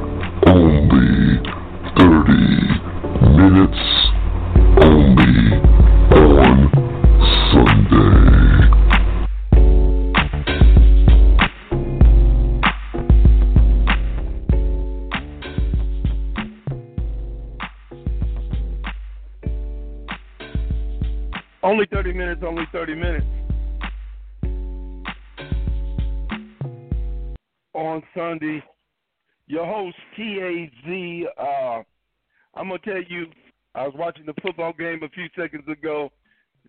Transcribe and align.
To 32.84 32.92
tell 32.92 33.04
you, 33.08 33.28
I 33.76 33.84
was 33.84 33.94
watching 33.98 34.26
the 34.26 34.34
football 34.42 34.74
game 34.74 35.02
a 35.04 35.10
few 35.10 35.28
seconds 35.38 35.64
ago. 35.68 36.12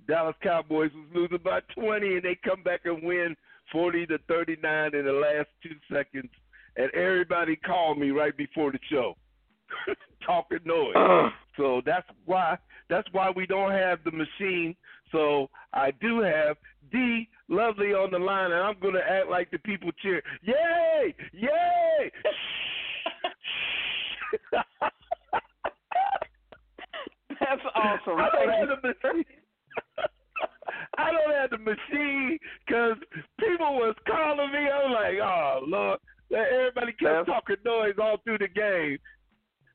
Dallas 0.08 0.36
Cowboys 0.42 0.90
was 0.94 1.06
losing 1.14 1.44
by 1.44 1.60
20, 1.74 2.14
and 2.14 2.22
they 2.22 2.38
come 2.44 2.62
back 2.62 2.80
and 2.84 3.02
win 3.02 3.36
40 3.72 4.06
to 4.06 4.18
39 4.28 4.94
in 4.94 5.04
the 5.04 5.12
last 5.12 5.48
two 5.62 5.76
seconds. 5.92 6.30
And 6.76 6.90
everybody 6.94 7.56
called 7.56 7.98
me 7.98 8.10
right 8.10 8.36
before 8.36 8.72
the 8.72 8.78
show, 8.90 9.14
talking 10.26 10.60
noise. 10.64 11.32
so 11.56 11.82
that's 11.84 12.06
why 12.24 12.56
that's 12.88 13.08
why 13.12 13.30
we 13.34 13.46
don't 13.46 13.72
have 13.72 13.98
the 14.04 14.12
machine. 14.12 14.76
So 15.12 15.50
I 15.72 15.90
do 15.90 16.20
have 16.20 16.56
D 16.92 17.28
Lovely 17.48 17.88
on 17.88 18.12
the 18.12 18.18
line, 18.18 18.52
and 18.52 18.62
I'm 18.62 18.78
going 18.80 18.94
to 18.94 19.00
act 19.00 19.28
like 19.28 19.50
the 19.50 19.58
people 19.58 19.90
cheer. 20.00 20.22
Yay! 20.42 21.12
Yay! 21.32 22.12
That's 27.50 27.62
awesome. 27.74 28.18
I 28.18 28.28
don't 28.30 28.46
Thank 28.46 28.60
have 28.60 28.68
you. 28.68 28.76
the 28.80 29.08
machine. 29.10 29.24
I 30.98 31.10
don't 31.10 31.34
have 31.34 31.50
the 31.50 31.58
machine 31.58 32.38
because 32.64 32.96
people 33.40 33.74
was 33.74 33.96
calling 34.06 34.52
me. 34.52 34.58
I'm 34.70 34.92
like, 34.92 35.14
oh 35.20 35.60
Lord, 35.66 35.98
everybody 36.32 36.92
kept 36.92 37.02
That's- 37.02 37.26
talking 37.26 37.56
noise 37.64 37.94
all 38.00 38.18
through 38.24 38.38
the 38.38 38.48
game. 38.48 38.98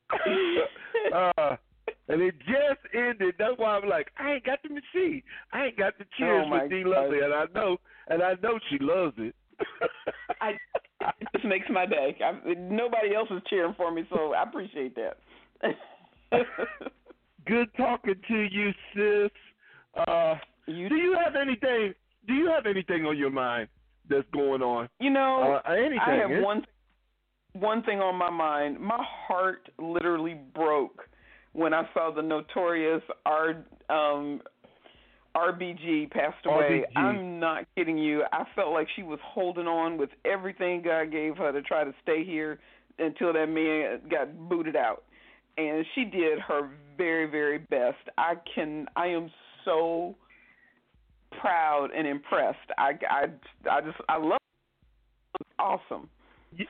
uh, 1.13 1.55
and 2.07 2.21
it 2.21 2.35
just 2.39 2.79
ended. 2.93 3.35
That's 3.39 3.57
why 3.57 3.75
I'm 3.77 3.89
like, 3.89 4.07
I 4.17 4.33
ain't 4.35 4.45
got 4.45 4.59
the 4.63 4.69
machine. 4.69 5.21
I 5.51 5.65
ain't 5.65 5.77
got 5.77 5.97
the 5.97 6.05
cheers 6.17 6.45
Oh, 6.47 6.49
for 6.59 6.67
D 6.69 6.83
Lovely, 6.85 7.19
and 7.19 7.33
I 7.33 7.45
know, 7.53 7.77
and 8.07 8.21
I 8.23 8.35
know 8.41 8.57
she 8.69 8.77
loves 8.79 9.15
it. 9.17 9.35
I, 10.41 10.51
it 11.19 11.27
just 11.33 11.45
makes 11.45 11.65
my 11.69 11.85
day. 11.85 12.15
I, 12.23 12.53
nobody 12.55 13.15
else 13.15 13.29
is 13.31 13.41
cheering 13.49 13.73
for 13.75 13.91
me, 13.91 14.03
so 14.09 14.33
I 14.33 14.43
appreciate 14.43 14.95
that. 14.95 15.17
Good 17.45 17.69
talking 17.77 18.15
to 18.27 18.47
you, 18.51 18.71
sis. 18.93 19.31
Uh, 20.07 20.35
you, 20.67 20.89
do 20.89 20.95
you 20.95 21.15
have 21.23 21.35
anything? 21.35 21.93
Do 22.27 22.33
you 22.33 22.47
have 22.47 22.65
anything 22.65 23.05
on 23.05 23.17
your 23.17 23.29
mind 23.29 23.67
that's 24.09 24.27
going 24.33 24.61
on? 24.61 24.89
you 24.99 25.09
know, 25.09 25.59
Uh, 25.66 25.71
anything? 25.71 25.99
I 26.05 26.16
have 26.16 26.31
eh? 26.31 26.41
one 26.41 26.66
one 27.53 27.83
thing 27.83 27.99
on 28.01 28.16
my 28.16 28.29
mind. 28.29 28.79
My 28.79 29.01
heart 29.27 29.69
literally 29.79 30.35
broke 30.53 31.07
when 31.53 31.73
I 31.73 31.88
saw 31.93 32.11
the 32.13 32.21
notorious 32.21 33.01
R 33.25 33.63
um 33.89 34.41
RBG 35.35 36.11
passed 36.11 36.45
away. 36.45 36.85
RBG. 36.95 37.00
I'm 37.00 37.39
not 37.39 37.66
kidding 37.75 37.97
you. 37.97 38.23
I 38.31 38.45
felt 38.56 38.72
like 38.72 38.88
she 38.95 39.03
was 39.03 39.19
holding 39.23 39.67
on 39.67 39.97
with 39.97 40.09
everything 40.25 40.81
God 40.81 41.12
gave 41.12 41.38
her 41.38 41.51
to 41.51 41.62
try 41.62 41.83
to 41.83 41.94
stay 42.01 42.23
here 42.23 42.59
until 43.00 43.33
that 43.33 43.47
man 43.47 44.00
got 44.09 44.50
booted 44.50 44.75
out. 44.75 45.03
And 45.57 45.85
she 45.95 46.03
did 46.05 46.39
her 46.39 46.69
very, 46.97 47.29
very 47.29 47.59
best. 47.59 47.97
I 48.17 48.33
can 48.53 48.88
I 48.95 49.07
am 49.07 49.29
so 49.63 50.16
proud 51.39 51.89
and 51.95 52.07
impressed. 52.07 52.57
I 52.77 52.91
I 53.09 53.25
I 53.69 53.81
just 53.81 53.97
I 54.09 54.17
love 54.17 54.39
it. 55.39 55.47
Awesome. 55.59 56.09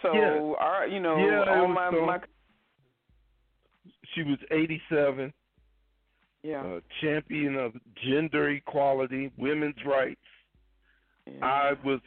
So, 0.01 0.13
yeah. 0.13 0.39
all 0.39 0.55
right, 0.55 0.91
you 0.91 0.99
know, 0.99 1.17
Yeah, 1.17 1.43
all 1.59 1.67
my 1.67 1.91
so- 1.91 2.05
my 2.05 2.19
She 4.13 4.23
was 4.23 4.39
87, 4.49 5.31
yeah. 6.41 6.61
uh, 6.63 6.79
champion 7.01 7.55
of 7.55 7.73
gender 8.03 8.49
equality, 8.49 9.31
women's 9.37 9.75
rights. 9.85 10.21
yeah. 11.27 11.45
I 11.45 11.73
was 11.83 11.99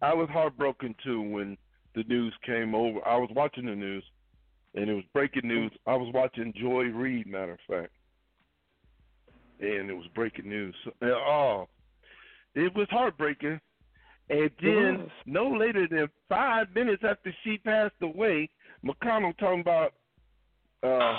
I 0.00 0.14
was 0.14 0.28
heartbroken 0.30 0.94
too 1.04 1.20
when 1.20 1.56
the 1.94 2.04
news 2.04 2.34
came 2.46 2.74
over. 2.74 3.06
I 3.06 3.16
was 3.16 3.30
watching 3.34 3.66
the 3.66 3.74
news, 3.74 4.04
and 4.74 4.88
it 4.88 4.94
was 4.94 5.04
breaking 5.12 5.48
news. 5.48 5.72
I 5.86 5.94
was 5.94 6.12
watching 6.14 6.52
Joy 6.56 6.84
Reid, 6.84 7.26
matter 7.26 7.52
of 7.52 7.58
fact, 7.68 7.92
and 9.60 9.90
it 9.90 9.94
was 9.94 10.06
breaking 10.14 10.48
news. 10.48 10.74
Oh, 11.02 11.68
it 12.54 12.74
was 12.74 12.86
heartbreaking. 12.90 13.60
And 14.30 14.50
then, 14.62 15.10
no 15.26 15.50
later 15.50 15.86
than 15.90 16.08
five 16.28 16.68
minutes 16.74 17.02
after 17.06 17.34
she 17.44 17.58
passed 17.58 17.94
away, 18.00 18.48
McConnell 18.84 19.36
talking 19.36 19.60
about 19.60 19.92
uh, 20.82 21.18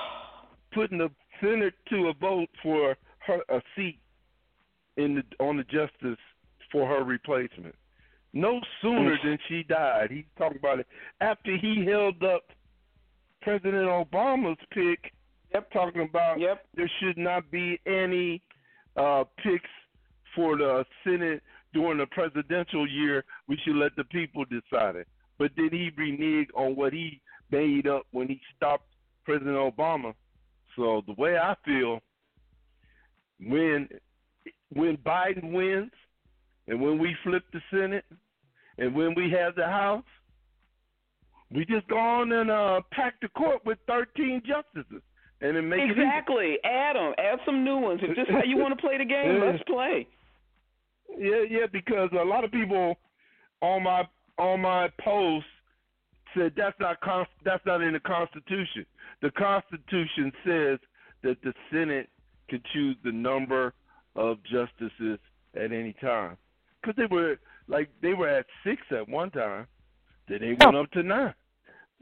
putting 0.73 0.97
the 0.97 1.09
Senate 1.39 1.73
to 1.89 2.07
a 2.07 2.13
vote 2.13 2.49
for 2.61 2.95
her 3.27 3.39
a 3.49 3.61
seat 3.75 3.99
in 4.97 5.15
the 5.15 5.43
on 5.43 5.57
the 5.57 5.63
justice 5.63 6.19
for 6.71 6.87
her 6.87 7.03
replacement. 7.03 7.75
No 8.33 8.59
sooner 8.81 9.17
than 9.23 9.37
she 9.47 9.63
died. 9.63 10.09
He's 10.09 10.25
talking 10.37 10.57
about 10.57 10.79
it 10.79 10.87
after 11.21 11.55
he 11.55 11.85
held 11.85 12.23
up 12.23 12.43
President 13.43 13.87
Obama's 13.87 14.59
pick. 14.71 15.11
Yep. 15.53 15.71
Talking 15.71 16.01
about 16.09 16.39
Yep. 16.39 16.65
there 16.75 16.91
should 16.99 17.17
not 17.17 17.49
be 17.51 17.79
any 17.85 18.41
uh, 18.95 19.23
picks 19.43 19.69
for 20.35 20.57
the 20.57 20.83
Senate 21.03 21.43
during 21.73 21.99
the 21.99 22.07
presidential 22.07 22.87
year. 22.87 23.23
We 23.47 23.57
should 23.63 23.75
let 23.75 23.95
the 23.95 24.03
people 24.05 24.45
decide 24.45 24.95
it. 24.95 25.07
But 25.37 25.51
then 25.55 25.69
he 25.71 25.91
reneged 25.91 26.49
on 26.55 26.75
what 26.75 26.93
he 26.93 27.21
made 27.51 27.87
up 27.87 28.03
when 28.11 28.27
he 28.27 28.39
stopped 28.55 28.85
President 29.25 29.55
Obama. 29.55 30.13
So 30.75 31.03
the 31.05 31.13
way 31.13 31.37
I 31.37 31.55
feel, 31.65 31.99
when 33.39 33.87
when 34.73 34.97
Biden 34.97 35.51
wins, 35.51 35.91
and 36.67 36.81
when 36.81 36.97
we 36.97 37.15
flip 37.23 37.43
the 37.53 37.61
Senate, 37.69 38.05
and 38.77 38.95
when 38.95 39.13
we 39.13 39.29
have 39.31 39.55
the 39.55 39.65
House, 39.65 40.03
we 41.53 41.65
just 41.65 41.87
go 41.87 41.97
on 41.97 42.31
and 42.31 42.49
uh, 42.49 42.81
pack 42.91 43.15
the 43.21 43.29
court 43.29 43.65
with 43.65 43.77
13 43.87 44.41
justices, 44.45 45.01
and 45.41 45.57
it 45.57 45.63
even. 45.63 45.89
Exactly. 45.89 46.57
Add 46.63 46.95
them. 46.95 47.13
Add 47.17 47.39
some 47.45 47.63
new 47.63 47.77
ones. 47.77 47.99
If 48.03 48.15
this 48.15 48.23
is 48.27 48.33
how 48.33 48.43
you 48.43 48.57
want 48.57 48.75
to 48.77 48.81
play 48.81 48.97
the 48.97 49.05
game, 49.05 49.35
Yeah. 49.37 49.45
let's 49.51 49.63
play. 49.63 50.07
Yeah, 51.17 51.43
yeah, 51.49 51.65
because 51.71 52.09
a 52.19 52.25
lot 52.25 52.43
of 52.43 52.51
people 52.51 52.95
on 53.61 53.83
my 53.83 54.03
on 54.39 54.61
my 54.61 54.89
post 55.03 55.45
said 56.35 56.53
that's 56.57 56.79
not 56.79 56.99
con- 57.01 57.27
that's 57.45 57.63
not 57.65 57.81
in 57.81 57.93
the 57.93 57.99
Constitution. 57.99 58.85
The 59.21 59.31
Constitution 59.31 60.31
says 60.45 60.79
that 61.21 61.37
the 61.43 61.53
Senate 61.71 62.09
can 62.49 62.61
choose 62.73 62.95
the 63.03 63.11
number 63.11 63.73
of 64.15 64.37
justices 64.43 65.19
at 65.55 65.71
any 65.71 65.93
time. 66.01 66.37
Because 66.81 66.95
they 66.97 67.13
were 67.13 67.37
like 67.67 67.89
they 68.01 68.13
were 68.13 68.27
at 68.27 68.45
six 68.65 68.81
at 68.91 69.07
one 69.07 69.29
time, 69.31 69.67
then 70.27 70.39
they 70.41 70.57
went 70.65 70.75
up 70.75 70.91
to 70.91 71.03
nine. 71.03 71.33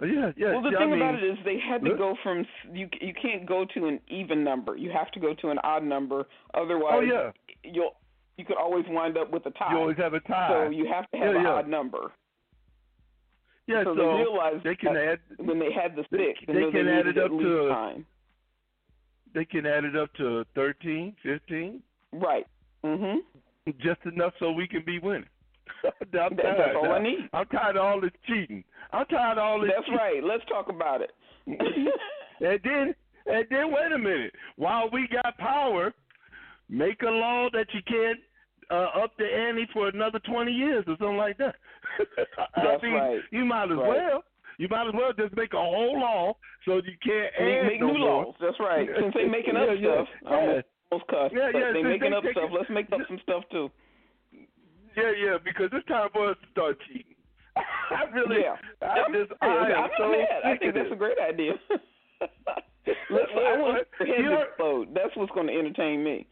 Yeah, 0.01 0.31
yeah. 0.35 0.51
Well, 0.53 0.61
the 0.63 0.71
yeah, 0.71 0.77
thing 0.79 0.87
I 0.87 0.95
mean, 0.95 1.01
about 1.01 1.15
it 1.23 1.23
is 1.31 1.37
they 1.45 1.59
had 1.59 1.83
to 1.83 1.95
go 1.95 2.15
from 2.23 2.45
you. 2.73 2.89
You 2.99 3.13
can't 3.13 3.45
go 3.45 3.65
to 3.75 3.85
an 3.85 3.99
even 4.09 4.43
number. 4.43 4.75
You 4.75 4.89
have 4.91 5.11
to 5.11 5.19
go 5.19 5.33
to 5.35 5.49
an 5.49 5.59
odd 5.63 5.83
number. 5.83 6.25
Otherwise, 6.55 6.93
oh 6.95 7.01
yeah, 7.01 7.31
you'll 7.63 7.91
you 8.37 8.45
could 8.45 8.57
always 8.57 8.85
wind 8.89 9.17
up 9.17 9.29
with 9.31 9.45
a 9.45 9.51
tie. 9.51 9.71
you 9.71 9.77
always 9.77 9.97
have 9.97 10.13
a 10.15 10.19
tie. 10.21 10.49
so 10.65 10.69
you 10.71 10.87
have 10.91 11.09
to 11.11 11.17
have 11.17 11.33
Yeah, 11.33 11.39
an 11.39 11.43
yeah. 11.45 11.51
odd 11.51 11.67
number. 11.67 12.11
yeah, 13.67 13.83
so, 13.83 13.95
so 13.95 14.01
they 14.01 14.23
realized 14.23 14.63
they 14.63 14.75
can 14.75 14.97
add 14.97 15.19
when 15.37 15.59
they 15.59 15.71
had 15.71 15.95
the 15.95 16.03
six, 16.09 16.39
they 16.47 16.53
they, 16.53 16.71
can 16.71 16.85
they 16.87 16.91
add 16.91 17.07
it 17.07 17.17
up 17.19 17.29
to- 17.29 17.69
time. 17.69 18.05
they 19.35 19.45
can 19.45 19.65
add 19.67 19.83
it 19.85 19.95
up 19.95 20.11
to 20.15 20.43
thirteen, 20.55 21.15
fifteen. 21.21 21.83
Right. 22.11 22.47
Mhm. 22.83 23.17
just 23.79 24.01
enough 24.05 24.33
so 24.39 24.51
we 24.51 24.67
can 24.67 24.83
be 24.83 24.97
winning. 24.97 25.25
I'm 26.01 26.09
tired 26.11 26.37
that's 26.37 26.75
all 26.75 26.83
now. 26.83 26.93
I 26.93 27.03
need. 27.03 27.29
I'm 27.33 27.45
tired 27.47 27.77
of 27.77 27.83
all 27.85 28.01
this 28.01 28.11
cheating. 28.27 28.63
I'm 28.91 29.05
tired 29.07 29.37
of 29.37 29.43
all 29.43 29.61
this. 29.61 29.71
That's 29.75 29.89
right. 29.97 30.23
Let's 30.23 30.43
talk 30.47 30.69
about 30.69 31.01
it. 31.01 31.11
and 31.47 31.57
then, 32.63 32.95
and 33.25 33.45
then, 33.49 33.71
wait 33.71 33.91
a 33.93 33.97
minute. 33.97 34.33
While 34.57 34.89
we 34.91 35.07
got 35.11 35.37
power, 35.37 35.93
make 36.69 37.01
a 37.01 37.09
law 37.09 37.49
that 37.53 37.67
you 37.73 37.81
can't 37.87 38.19
uh, 38.69 39.03
up 39.03 39.11
the 39.17 39.25
ante 39.25 39.67
for 39.73 39.87
another 39.89 40.19
20 40.19 40.51
years 40.51 40.83
or 40.87 40.95
something 40.99 41.17
like 41.17 41.37
that. 41.37 41.55
That's 42.55 42.83
mean, 42.83 42.93
right. 42.93 43.19
You 43.31 43.45
might 43.45 43.71
as 43.71 43.77
Right. 43.77 43.87
well. 43.89 44.23
You 44.57 44.67
might 44.69 44.87
as 44.87 44.93
well 44.93 45.11
just 45.17 45.35
make 45.35 45.53
a 45.53 45.57
whole 45.57 45.99
law 45.99 46.35
so 46.65 46.75
you 46.75 46.93
can't 47.03 47.33
Make, 47.39 47.57
add 47.57 47.65
make 47.67 47.81
no 47.81 47.87
new 47.93 47.99
more. 47.99 48.25
laws. 48.25 48.35
That's 48.39 48.59
right. 48.59 48.87
Since 48.99 49.13
they 49.15 49.25
making 49.25 49.55
up 49.57 49.67
Yeah, 49.67 49.73
yeah, 49.73 49.93
stuff, 50.03 50.07
I 50.27 50.35
almost, 50.35 50.65
almost 50.91 51.07
cussed, 51.09 51.33
Yeah, 51.35 51.49
yeah, 51.53 51.71
they 51.73 51.81
since 51.81 51.87
making 51.89 52.11
they 52.11 52.17
up 52.17 52.23
stuff. 52.31 52.49
Let's 52.53 52.69
make 52.69 52.91
up 52.91 52.99
some 53.07 53.19
stuff 53.23 53.43
too. 53.51 53.71
Yeah, 54.97 55.11
yeah, 55.17 55.37
because 55.43 55.69
it's 55.73 55.87
time 55.87 56.09
for 56.13 56.31
us 56.31 56.37
to 56.43 56.47
start 56.51 56.77
cheating. 56.87 57.15
I 57.55 58.03
really, 58.13 58.41
Yeah. 58.43 58.55
I 58.81 59.01
I'm, 59.05 59.13
just, 59.13 59.31
I 59.41 59.45
I'm 59.47 59.83
am 59.85 59.89
so 59.97 60.09
mad. 60.11 60.41
I 60.45 60.57
think 60.57 60.73
that's 60.73 60.91
a 60.91 60.95
great 60.95 61.17
idea. 61.19 61.53
Let's, 63.09 63.29
I 63.35 63.57
want 63.59 63.85
to 63.99 64.05
hear 64.05 64.15
You 64.17 64.23
head 64.23 64.31
heard- 64.31 64.37
to 64.37 64.49
explode. 64.49 64.87
That's 64.93 65.15
what's 65.15 65.31
going 65.33 65.47
to 65.47 65.53
entertain 65.53 66.03
me. 66.03 66.25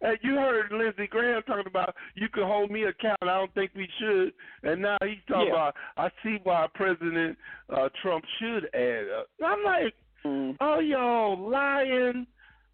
Hey, 0.00 0.18
you 0.22 0.34
heard 0.34 0.70
Lindsey 0.70 1.06
Graham 1.06 1.42
talking 1.44 1.66
about 1.66 1.94
you 2.14 2.28
can 2.28 2.42
hold 2.42 2.70
me 2.70 2.82
account. 2.84 3.16
I 3.22 3.26
don't 3.26 3.54
think 3.54 3.70
we 3.74 3.88
should. 3.98 4.32
And 4.62 4.82
now 4.82 4.98
he's 5.02 5.16
talking 5.26 5.46
Yeah. 5.46 5.52
about 5.70 5.74
I 5.96 6.10
see 6.22 6.38
why 6.42 6.66
President 6.74 7.38
uh, 7.74 7.88
Trump 8.02 8.24
should 8.38 8.68
add. 8.74 9.04
Up. 9.18 9.26
I'm 9.44 9.64
like, 9.64 9.94
Mm. 10.26 10.56
oh 10.62 10.78
y'all 10.78 11.38
lying, 11.50 12.26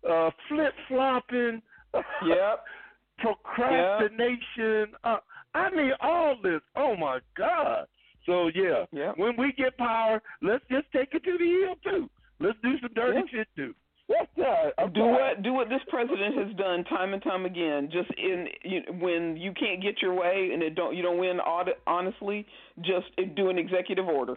uh, 0.08 0.30
flip 0.48 0.72
flopping, 0.86 1.60
Yep. 2.24 2.64
Procrastination. 3.20 4.94
Uh, 5.04 5.18
I 5.54 5.70
mean 5.70 5.92
all 6.00 6.36
this. 6.42 6.60
Oh 6.76 6.96
my 6.96 7.18
God. 7.36 7.86
So 8.26 8.48
yeah, 8.54 8.84
Yep. 8.92 9.14
when 9.16 9.36
we 9.36 9.52
get 9.52 9.76
power, 9.78 10.22
let's 10.42 10.64
just 10.70 10.86
take 10.92 11.14
it 11.14 11.24
to 11.24 11.38
the 11.38 11.44
hill 11.44 11.74
too. 11.82 12.10
Let's 12.38 12.58
do 12.62 12.78
some 12.80 12.92
dirty 12.94 13.20
Yeah. 13.32 13.38
shit 13.38 13.48
too. 13.56 13.74
I'm 14.36 14.92
do 14.92 15.04
what 15.06 15.42
do 15.42 15.52
what 15.52 15.68
this 15.68 15.82
president 15.88 16.36
has 16.36 16.56
done 16.56 16.82
time 16.84 17.14
and 17.14 17.22
time 17.22 17.46
again. 17.46 17.90
Just 17.92 18.10
in 18.18 18.48
you, 18.64 18.82
when 18.98 19.36
you 19.36 19.52
can't 19.52 19.80
get 19.80 20.02
your 20.02 20.14
way 20.14 20.50
and 20.52 20.62
it 20.64 20.74
don't 20.74 20.96
you 20.96 21.02
don't 21.02 21.18
win 21.18 21.38
audit, 21.40 21.80
honestly, 21.86 22.44
just 22.80 23.06
do 23.36 23.50
an 23.50 23.58
executive 23.58 24.08
order. 24.08 24.36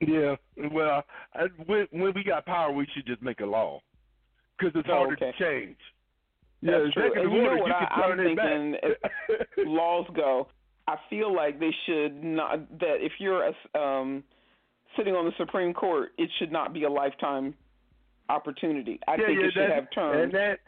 Yeah, 0.00 0.34
well, 0.72 1.04
I, 1.34 1.44
when, 1.66 1.86
when 1.92 2.12
we 2.14 2.24
got 2.24 2.44
power, 2.44 2.72
we 2.72 2.86
should 2.92 3.06
just 3.06 3.22
make 3.22 3.40
a 3.40 3.46
law 3.46 3.80
because 4.58 4.74
it's 4.74 4.88
Oh, 4.90 4.96
harder 4.96 5.12
okay. 5.14 5.32
to 5.32 5.38
change. 5.38 5.76
That's 6.62 6.84
yeah, 6.86 6.92
true. 6.92 7.22
And 7.22 7.32
you 7.32 7.42
know 7.42 7.56
what 7.56 7.68
you 7.68 7.74
I- 7.74 8.02
I'm 8.02 8.18
thinking 8.18 8.76
Laws 9.72 10.06
go. 10.14 10.48
I 10.88 10.96
feel 11.10 11.34
like 11.34 11.58
they 11.58 11.74
should 11.84 12.22
not 12.22 12.78
that 12.78 12.96
if 13.00 13.12
you're 13.18 13.42
a, 13.74 13.78
um, 13.78 14.22
sitting 14.96 15.14
on 15.14 15.24
the 15.24 15.32
Supreme 15.36 15.74
Court, 15.74 16.10
it 16.16 16.30
should 16.38 16.52
not 16.52 16.72
be 16.72 16.84
a 16.84 16.90
lifetime 16.90 17.54
opportunity. 18.28 18.98
I 19.08 19.12
yeah, 19.16 19.26
think 19.26 19.40
yeah, 19.40 19.46
it 19.46 19.52
should 19.52 19.70
have 19.70 19.90
terms. 19.92 20.22
and 20.24 20.32
that, 20.34 20.58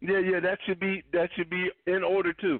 yeah, 0.00 0.18
yeah, 0.18 0.40
that 0.40 0.58
should 0.66 0.80
be 0.80 1.02
that 1.12 1.30
should 1.36 1.48
be 1.50 1.68
in 1.86 2.02
order 2.02 2.32
too. 2.32 2.58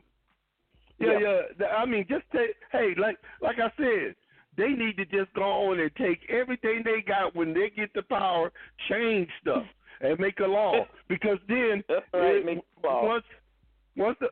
Yeah, 0.98 1.18
Yeah. 1.18 1.40
yeah. 1.58 1.66
I 1.68 1.86
mean, 1.86 2.04
just 2.08 2.24
take. 2.32 2.54
Hey, 2.72 2.94
like 2.96 3.18
like 3.40 3.56
I 3.58 3.70
said, 3.76 4.14
they 4.56 4.68
need 4.68 4.96
to 4.98 5.04
just 5.06 5.32
go 5.34 5.42
on 5.42 5.80
and 5.80 5.90
take 5.96 6.20
everything 6.30 6.82
they 6.84 7.02
got 7.06 7.34
when 7.34 7.52
they 7.52 7.70
get 7.70 7.92
the 7.94 8.02
power, 8.02 8.52
change 8.88 9.28
stuff, 9.40 9.64
and 10.00 10.18
make 10.18 10.38
a 10.40 10.46
law. 10.46 10.86
Because 11.08 11.38
then, 11.48 11.82
right, 12.14 12.36
it- 12.36 12.44
make 12.46 12.58
law. 12.84 13.04
once 13.04 13.24
once 13.96 14.16
the, 14.20 14.28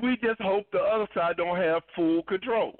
we 0.00 0.16
just 0.22 0.40
hope 0.40 0.66
the 0.72 0.78
other 0.78 1.08
side 1.14 1.36
don't 1.36 1.56
have 1.56 1.82
full 1.96 2.22
control. 2.22 2.78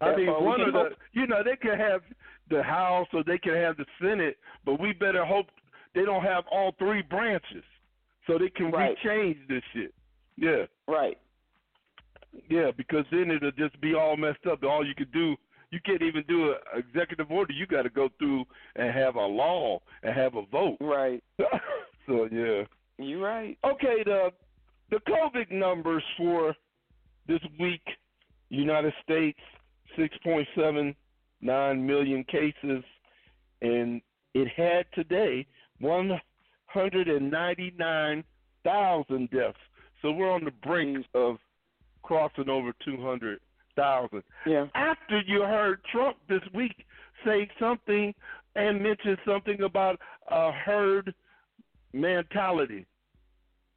I 0.00 0.06
That's 0.06 0.18
mean, 0.18 0.44
one 0.44 0.60
of 0.60 0.72
the, 0.72 0.78
hope. 0.78 0.92
you 1.12 1.26
know, 1.26 1.42
they 1.44 1.56
can 1.56 1.76
have 1.78 2.02
the 2.50 2.62
House 2.62 3.08
or 3.12 3.24
they 3.24 3.38
can 3.38 3.54
have 3.54 3.76
the 3.76 3.84
Senate, 4.00 4.36
but 4.64 4.78
we 4.80 4.92
better 4.92 5.24
hope 5.24 5.46
they 5.94 6.04
don't 6.04 6.22
have 6.22 6.44
all 6.50 6.72
three 6.78 7.02
branches 7.02 7.64
so 8.26 8.38
they 8.38 8.50
can 8.50 8.70
Right. 8.70 8.96
rechange 9.04 9.46
this 9.48 9.62
shit. 9.72 9.92
Yeah, 10.36 10.66
right. 10.88 11.18
yeah, 12.48 12.70
because 12.76 13.04
then 13.10 13.30
it'll 13.30 13.50
just 13.52 13.80
be 13.80 13.94
all 13.94 14.16
messed 14.16 14.46
up. 14.50 14.62
All 14.64 14.86
you 14.86 14.94
could 14.94 15.12
do, 15.12 15.36
you 15.70 15.80
can't 15.84 16.02
even 16.02 16.24
do 16.28 16.50
an 16.50 16.56
executive 16.74 17.30
order. 17.30 17.52
You 17.52 17.66
got 17.66 17.82
to 17.82 17.90
go 17.90 18.08
through 18.18 18.44
and 18.76 18.92
have 18.92 19.16
a 19.16 19.20
law 19.20 19.80
and 20.02 20.14
have 20.14 20.34
a 20.36 20.46
vote. 20.46 20.76
Right. 20.80 21.22
so 22.06 22.28
yeah. 22.30 22.64
You're 22.98 23.20
right. 23.20 23.58
Okay, 23.64 24.02
the 24.04 24.30
the 24.90 25.00
COVID 25.08 25.50
numbers 25.50 26.02
for 26.16 26.54
this 27.26 27.40
week, 27.58 27.82
United 28.50 28.92
States, 29.02 29.38
six 29.96 30.16
point 30.22 30.46
seven 30.56 30.94
nine 31.40 31.84
million 31.84 32.24
cases, 32.24 32.84
and 33.62 34.00
it 34.34 34.48
had 34.56 34.86
today 34.94 35.46
one 35.80 36.20
hundred 36.66 37.08
and 37.08 37.30
ninety 37.30 37.72
nine 37.78 38.22
thousand 38.62 39.30
deaths. 39.30 39.58
So 40.02 40.12
we're 40.12 40.30
on 40.30 40.44
the 40.44 40.52
brink 40.62 41.04
of 41.14 41.36
crossing 42.02 42.48
over 42.48 42.72
two 42.84 43.02
hundred 43.02 43.40
thousand. 43.76 44.22
Yeah. 44.46 44.66
After 44.74 45.20
you 45.26 45.42
heard 45.42 45.80
Trump 45.90 46.16
this 46.28 46.42
week 46.54 46.84
say 47.24 47.48
something 47.58 48.14
and 48.56 48.82
mention 48.82 49.16
something 49.26 49.62
about 49.62 49.98
a 50.30 50.52
herd 50.52 51.14
mentality. 51.92 52.86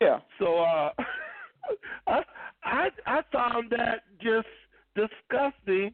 Yeah. 0.02 0.20
So 0.40 0.60
uh, 0.60 0.92
I 2.08 2.22
I 2.64 2.90
I 3.06 3.22
found 3.32 3.72
that 3.72 4.04
just 4.22 4.48
disgusting 4.96 5.94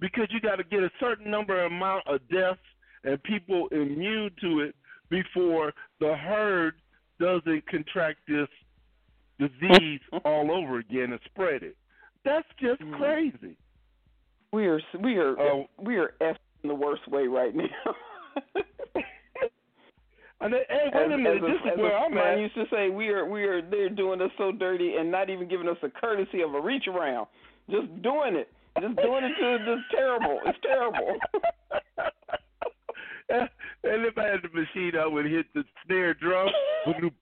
because 0.00 0.26
you 0.30 0.40
got 0.40 0.56
to 0.56 0.64
get 0.64 0.80
a 0.80 0.90
certain 1.00 1.30
number 1.30 1.64
amount 1.64 2.06
of 2.06 2.20
deaths 2.28 2.60
and 3.04 3.22
people 3.22 3.68
immune 3.68 4.30
to 4.40 4.60
it 4.60 4.74
before 5.10 5.72
the 6.00 6.14
herd 6.14 6.74
doesn't 7.20 7.66
contract 7.68 8.18
this 8.26 8.48
disease 9.38 10.00
all 10.24 10.50
over 10.50 10.78
again 10.78 11.12
and 11.12 11.20
spread 11.26 11.62
it. 11.62 11.76
That's 12.24 12.48
just 12.58 12.80
Mhm. 12.80 12.96
crazy. 12.98 13.56
We 14.52 14.66
are 14.66 14.80
we 15.00 15.16
are 15.18 15.38
Oh. 15.40 15.68
we 15.78 15.96
are 15.96 16.14
f 16.20 16.36
in 16.62 16.68
the 16.68 16.74
worst 16.74 17.06
way 17.08 17.26
right 17.26 17.54
now. 17.54 17.96
And 20.42 20.52
then, 20.52 20.62
hey, 20.68 20.90
wait 20.92 21.04
as, 21.06 21.12
a 21.12 21.16
minute, 21.16 21.36
as 21.36 21.42
a, 21.42 21.46
this 21.46 21.60
as 21.66 21.72
is 21.74 21.78
where 21.78 21.92
a 21.96 22.00
I'm 22.00 22.12
friend 22.12 22.34
at. 22.34 22.40
used 22.40 22.54
to 22.56 22.66
say, 22.68 22.90
we 22.90 23.10
are 23.10 23.24
we 23.24 23.44
are 23.44 23.62
they're 23.62 23.88
doing 23.88 24.20
us 24.20 24.32
so 24.36 24.50
dirty 24.50 24.96
and 24.96 25.08
not 25.08 25.30
even 25.30 25.46
giving 25.46 25.68
us 25.68 25.76
the 25.80 25.88
courtesy 25.88 26.42
of 26.42 26.52
a 26.54 26.60
reach 26.60 26.88
around. 26.88 27.28
Just 27.70 27.86
doing 28.02 28.34
it, 28.34 28.48
just 28.80 28.96
doing 28.96 29.22
it 29.22 29.34
to 29.38 29.58
just 29.64 29.88
terrible. 29.92 30.40
It's 30.44 30.58
terrible. 30.62 31.16
and 33.28 33.48
if 33.84 34.18
I 34.18 34.24
had 34.24 34.42
the 34.42 34.48
machine, 34.52 34.96
I 34.98 35.06
would 35.06 35.26
hit 35.26 35.46
the 35.54 35.64
snare 35.86 36.14
drum. 36.14 36.48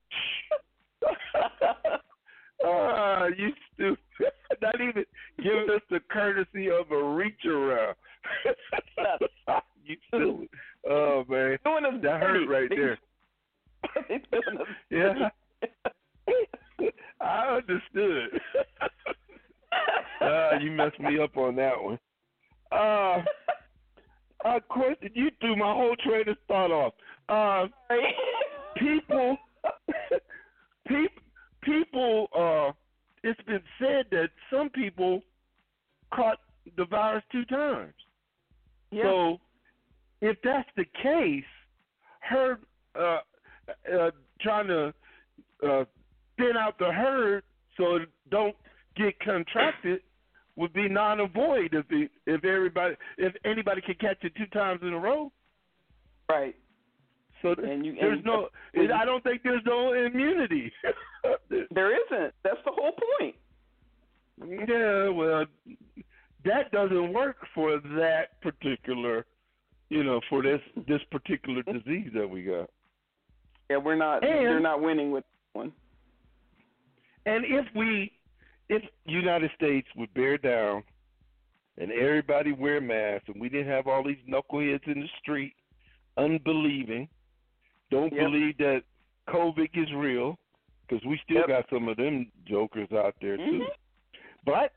Ah, 2.65 3.25
you 3.37 3.49
stupid. 3.73 3.99
Not 4.61 4.75
even 4.81 5.05
giving 5.37 5.69
us 5.73 5.81
the 5.89 5.99
courtesy 6.09 6.69
of 6.69 6.91
a 6.91 7.03
reach 7.03 7.45
around. 7.45 7.95
you 9.85 9.97
stupid. 10.07 10.49
Oh, 10.89 11.23
man. 11.27 11.57
That 11.63 12.21
hurt 12.21 12.47
right 12.47 12.69
there. 12.69 12.97
they 14.09 14.21
doing 14.31 14.57
us 14.59 14.67
Yeah. 14.89 15.29
I 17.19 17.57
understood. 17.57 18.41
Ah, 20.21 20.51
you 20.59 20.71
messed 20.71 20.99
me 20.99 21.19
up 21.19 21.37
on 21.37 21.55
that 21.55 21.81
one. 21.81 21.99
Uh, 22.71 23.23
uh, 24.45 24.59
question. 24.69 25.09
You 25.13 25.29
threw 25.39 25.55
my 25.55 25.73
whole 25.73 25.95
train 26.03 26.29
of 26.29 26.37
thought 26.47 26.71
off. 26.71 26.93
Uh, 27.29 27.67
people, 28.77 29.37
people. 31.63 32.27
Uh, 32.37 32.71
it's 33.23 33.41
been 33.43 33.61
said 33.79 34.05
that 34.11 34.29
some 34.51 34.69
people 34.81 35.21
caught 36.13 36.39
the 36.77 36.85
virus 36.85 37.23
two 37.31 37.45
times. 37.45 37.93
yeah. 38.91 39.03
So, 39.03 39.37
if 40.21 40.37
that's 40.43 40.69
the 40.75 40.85
case, 41.01 41.51
her 42.21 42.59
uh, 42.95 43.19
uh, 43.91 44.11
trying 44.39 44.67
to 44.67 44.93
uh, 45.67 45.85
thin 46.37 46.53
out 46.57 46.77
the 46.79 46.91
herd 46.91 47.43
so 47.77 47.95
it 47.95 48.09
don't 48.29 48.55
get 48.95 49.19
contracted 49.19 50.01
would 50.57 50.73
be 50.73 50.87
non-avoid 50.89 51.73
if 51.73 51.87
the, 51.87 52.07
if 52.27 52.43
everybody 52.45 52.95
if 53.17 53.33
anybody 53.45 53.81
can 53.81 53.95
catch 53.95 54.17
it 54.23 54.33
two 54.35 54.45
times 54.47 54.81
in 54.83 54.93
a 54.93 54.99
row. 54.99 55.31
right. 56.29 56.55
So 57.41 57.55
th- 57.55 57.83
you- 57.83 57.95
there's 57.99 58.23
no. 58.23 58.49
I 58.93 59.03
don't 59.05 59.23
think 59.23 59.41
there's 59.43 59.63
no 59.65 59.93
immunity. 59.93 60.71
There 61.77 61.91
isn't. 61.95 62.33
That's 62.43 62.61
the 62.65 62.71
whole 62.71 62.93
point. 63.19 63.35
Yeah, 64.67 65.09
well, 65.09 65.45
that 66.45 66.71
doesn't 66.71 67.13
work 67.13 67.37
for 67.53 67.79
that 67.79 68.41
particular, 68.41 69.25
you 69.89 70.03
know, 70.03 70.19
for 70.29 70.41
this 70.41 70.61
this 70.87 71.01
particular 71.11 71.61
disease 71.63 72.09
that 72.13 72.29
we 72.29 72.43
got. 72.43 72.69
Yeah, 73.69 73.77
we're 73.77 73.95
not. 73.95 74.23
And- 74.23 74.45
they're 74.45 74.59
not 74.59 74.81
winning 74.81 75.11
with 75.11 75.23
one. 75.53 75.71
And 77.25 77.45
if 77.45 77.65
we, 77.75 78.11
if 78.69 78.81
United 79.05 79.51
States 79.55 79.87
would 79.95 80.13
bear 80.15 80.37
down, 80.37 80.83
and 81.77 81.91
everybody 81.91 82.51
wear 82.51 82.81
masks, 82.81 83.29
and 83.29 83.39
we 83.39 83.47
didn't 83.47 83.71
have 83.71 83.87
all 83.87 84.03
these 84.03 84.17
knuckleheads 84.27 84.87
in 84.87 85.01
the 85.01 85.07
street, 85.19 85.53
unbelieving, 86.17 87.07
don't 87.91 88.11
Yep. 88.11 88.23
believe 88.23 88.57
that 88.57 88.83
COVID 89.27 89.69
is 89.75 89.93
real, 89.93 90.37
because 90.87 91.05
we 91.05 91.17
still 91.23 91.37
Yep. 91.37 91.47
got 91.47 91.69
some 91.69 91.87
of 91.87 91.97
them 91.97 92.31
jokers 92.45 92.91
out 92.91 93.15
there 93.21 93.37
too. 93.37 93.43
Mhm. 93.43 93.67
Black 94.45 94.71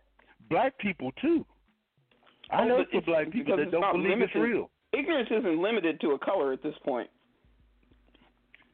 black 0.51 0.77
people 0.79 1.11
too. 1.21 1.45
I 2.51 2.63
Oh, 2.63 2.69
know 2.69 2.81
it's- 2.81 3.05
black 3.05 3.31
people 3.31 3.57
that 3.57 3.71
don't 3.71 3.93
believe 3.93 4.21
it's 4.21 4.35
real. 4.35 4.71
Ignorance 4.93 5.31
isn't 5.31 5.61
limited 5.61 6.01
to 6.03 6.13
a 6.13 6.19
color 6.19 6.53
at 6.53 6.63
this 6.63 6.77
point. 6.85 7.11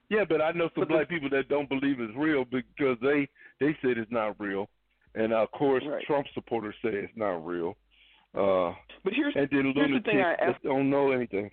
Yeah, 0.09 0.25
but 0.28 0.42
I 0.42 0.50
know 0.52 0.68
some 0.75 0.88
black 0.88 1.09
people 1.09 1.28
that 1.30 1.49
don't 1.49 1.68
believe 1.68 2.00
it's 2.00 2.14
real 2.16 2.44
because 2.44 2.99
they 3.00 3.28
they 3.61 3.75
said 3.80 3.97
it's 3.97 4.11
not 4.11 4.35
real, 4.40 4.68
and 5.14 5.32
of 5.32 5.50
course 5.52 5.85
Right. 5.87 6.04
Trump 6.04 6.26
supporters 6.35 6.75
say 6.82 6.90
it's 6.90 7.16
not 7.16 7.44
real. 7.47 7.76
Uh, 8.35 8.75
But 9.04 9.12
here's 9.12 9.35
and 9.37 9.49
then 9.50 9.73
here's 9.75 9.90
the 9.92 10.00
thing 10.00 10.20
I 10.20 10.35
ask 10.35 10.61
don't 10.62 10.90
know 10.90 11.12
anything. 11.12 11.50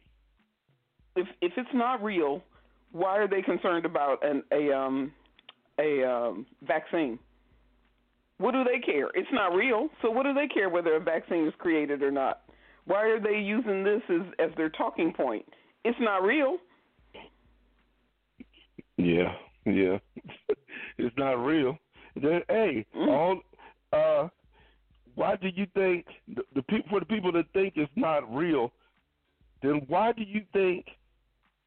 if 1.16 1.28
if 1.42 1.56
it's 1.58 1.74
not 1.74 2.04
real, 2.04 2.44
why 2.92 3.18
are 3.18 3.28
they 3.28 3.42
concerned 3.44 3.86
about 3.86 4.24
an 4.26 4.44
a 4.52 4.72
um 4.72 5.14
a 5.80 6.04
um 6.04 6.48
vaccine? 6.64 7.20
What 8.40 8.52
do 8.52 8.64
they 8.64 8.80
care? 8.80 9.10
It's 9.16 9.28
not 9.32 9.54
real, 9.56 9.90
so 10.02 10.12
what 10.12 10.24
do 10.24 10.34
they 10.34 10.48
care 10.48 10.70
whether 10.70 10.96
a 10.96 11.00
vaccine 11.00 11.48
is 11.48 11.54
created 11.58 12.04
or 12.04 12.12
not? 12.12 12.42
Why 12.86 13.04
are 13.06 13.20
they 13.20 13.38
using 13.40 13.84
this 13.84 14.02
as 14.10 14.22
as 14.40 14.56
their 14.58 14.70
talking 14.70 15.12
point? 15.12 15.46
It's 15.84 15.98
not 16.00 16.24
real. 16.24 16.58
Yeah, 18.98 19.34
yeah, 19.66 19.98
it's 20.98 21.18
not 21.18 21.34
real. 21.34 21.78
Then, 22.16 22.42
hey, 22.50 22.86
Mm. 22.96 23.08
all 23.10 23.42
uh, 23.94 24.30
why 25.16 25.36
do 25.36 25.48
you 25.48 25.66
think 25.74 26.06
the, 26.28 26.44
the 26.56 26.62
people 26.64 26.90
for 26.90 27.00
the 27.00 27.06
people 27.06 27.32
that 27.32 27.46
think 27.54 27.74
it's 27.76 27.92
not 27.96 28.32
real? 28.34 28.72
Then 29.62 29.82
why 29.88 30.12
do 30.12 30.24
you 30.24 30.42
think 30.54 30.86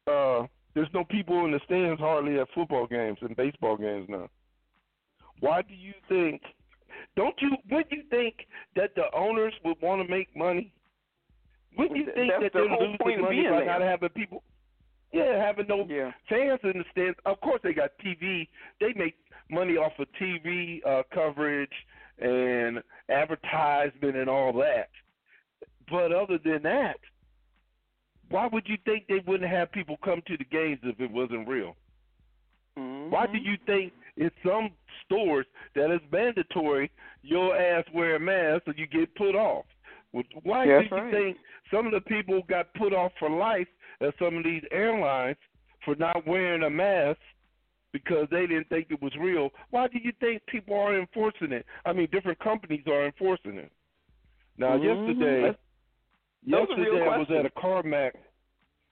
uh, 0.07 0.45
there's 0.73 0.87
no 0.93 1.03
people 1.03 1.45
in 1.45 1.51
the 1.51 1.59
stands 1.65 1.99
hardly 1.99 2.39
at 2.39 2.47
football 2.55 2.87
games 2.87 3.17
and 3.21 3.35
baseball 3.35 3.77
games 3.77 4.07
now? 4.09 4.29
Why 5.41 5.61
do 5.61 5.73
you 5.73 5.93
think? 6.07 6.41
Don't 7.15 7.35
you? 7.41 7.51
Wouldn't 7.69 7.91
you 7.91 8.03
think 8.09 8.47
that 8.75 8.95
the 8.95 9.03
owners 9.13 9.53
would 9.65 9.77
want 9.81 10.01
to 10.05 10.07
make 10.09 10.35
money? 10.35 10.71
Wouldn't 11.77 11.97
you 11.97 12.05
think 12.13 12.31
That's 12.31 12.43
that 12.43 12.53
they're 12.53 12.63
losing 12.65 12.97
money 13.21 13.43
by 13.43 13.59
there. 13.59 13.65
not 13.65 13.81
having 13.81 14.09
people? 14.09 14.43
Yeah, 15.13 15.45
having 15.45 15.67
no 15.67 15.85
Yeah. 15.89 16.11
fans 16.29 16.59
in 16.63 16.77
the 16.79 16.85
stands. 16.91 17.17
Of 17.25 17.39
course, 17.41 17.61
they 17.63 17.73
got 17.73 17.91
TV. 17.99 18.47
They 18.79 18.93
make 18.93 19.15
money 19.49 19.75
off 19.75 19.97
of 19.99 20.07
TV 20.13 20.81
uh, 20.85 21.03
coverage 21.13 21.73
and 22.19 22.81
advertisement 23.09 24.15
and 24.15 24.29
all 24.29 24.53
that. 24.53 24.89
But 25.89 26.13
other 26.13 26.37
than 26.37 26.63
that, 26.63 26.97
why 28.29 28.47
would 28.47 28.67
you 28.69 28.77
think 28.85 29.07
they 29.07 29.19
wouldn't 29.27 29.49
have 29.51 29.71
people 29.73 29.97
come 29.97 30.21
to 30.27 30.37
the 30.37 30.45
games 30.45 30.79
if 30.83 30.99
it 31.01 31.11
wasn't 31.11 31.47
real? 31.47 31.75
Why 32.75 33.27
do 33.27 33.33
Mhm. 33.37 33.43
you 33.43 33.57
think 33.65 33.93
in 34.21 34.29
some 34.45 34.69
stores 35.03 35.45
that 35.75 35.89
it's 35.89 36.03
mandatory 36.11 36.91
your 37.23 37.57
ass 37.57 37.83
wear 37.93 38.15
a 38.15 38.19
mask 38.19 38.67
or 38.67 38.73
you 38.77 38.87
get 38.87 39.13
put 39.15 39.35
off? 39.35 39.65
Why 40.43 40.67
That's 40.67 40.89
do 40.89 40.95
you 40.95 41.01
right. 41.01 41.13
think 41.13 41.37
some 41.73 41.85
of 41.87 41.91
the 41.91 42.01
people 42.01 42.41
got 42.47 42.73
put 42.75 42.93
off 42.93 43.11
for 43.17 43.29
life 43.29 43.67
at 43.99 44.13
some 44.19 44.37
of 44.37 44.43
these 44.43 44.63
airlines 44.71 45.37
for 45.83 45.95
not 45.95 46.27
wearing 46.27 46.63
a 46.63 46.69
mask 46.69 47.19
because 47.93 48.27
they 48.29 48.45
didn't 48.45 48.69
think 48.69 48.87
it 48.89 49.01
was 49.01 49.13
real? 49.19 49.49
Why 49.71 49.87
do 49.87 49.97
you 50.01 50.11
think 50.19 50.41
people 50.47 50.75
are 50.77 50.99
enforcing 50.99 51.51
it? 51.51 51.65
I 51.85 51.93
mean, 51.93 52.07
different 52.11 52.39
companies 52.39 52.83
are 52.87 53.05
enforcing 53.05 53.55
it. 53.55 53.71
Now, 54.57 54.77
Mhm. 54.77 54.83
yesterday, 54.83 55.41
That's- 55.41 55.59
those 56.45 56.69
are 56.69 56.75
real 56.75 56.93
yesterday 56.93 57.09
I 57.09 57.17
was 57.17 57.31
at 57.31 57.45
a 57.45 57.49
CarMax. 57.51 58.11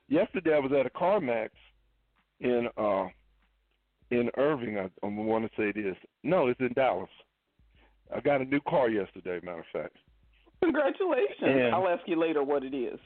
Yesterday 0.07 0.55
I 0.55 0.59
was 0.59 0.71
at 0.71 0.86
a 0.86 0.89
CarMax 0.89 1.50
in 2.39 2.67
uh 2.77 3.09
in 4.12 4.30
Irving. 4.38 4.78
I, 4.78 4.89
I 5.04 5.08
want 5.08 5.46
to 5.46 5.51
say 5.62 5.72
this. 5.72 5.96
No, 6.24 6.48
it's 6.48 6.60
in 6.60 6.74
Dallas. 6.74 7.10
I 8.16 8.20
got 8.22 8.42
a 8.42 8.46
new 8.46 8.60
car 8.68 8.89
yesterday. 8.89 9.39
Matter 9.44 9.60
of 9.60 9.66
fact. 9.72 9.96
Congratulations. 10.63 11.38
And- 11.42 11.75
I'll 11.75 11.88
ask 11.88 12.01
you 12.08 12.20
later 12.20 12.44
what 12.44 12.63
it 12.63 12.74
is. 12.75 13.00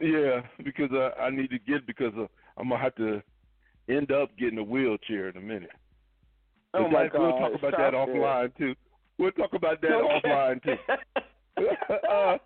Yeah, 0.00 0.40
because 0.64 0.90
uh, 0.92 1.10
I 1.20 1.30
need 1.30 1.50
to 1.50 1.58
get 1.60 1.86
because 1.86 2.12
I'm 2.56 2.68
gonna 2.68 2.82
have 2.82 2.96
to 2.96 3.22
end 3.88 4.10
up 4.10 4.36
getting 4.36 4.58
a 4.58 4.62
wheelchair 4.62 5.28
in 5.28 5.36
a 5.36 5.40
minute. 5.40 5.70
Oh 6.72 6.82
But 6.84 6.90
my 6.90 7.02
that- 7.04 7.12
God! 7.12 7.20
We'll 7.20 7.38
talk 7.50 7.58
about 7.60 7.72
that 7.78 7.94
it. 7.94 7.94
offline 7.94 8.56
too. 8.58 8.74
We'll 9.18 9.30
talk 9.32 9.52
about 9.54 9.80
that 9.82 9.92
Okay. 9.92 10.28
offline 10.28 10.62
too. 10.64 10.76
uh, 12.10 12.38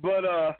but 0.00 0.24
uh, 0.24 0.52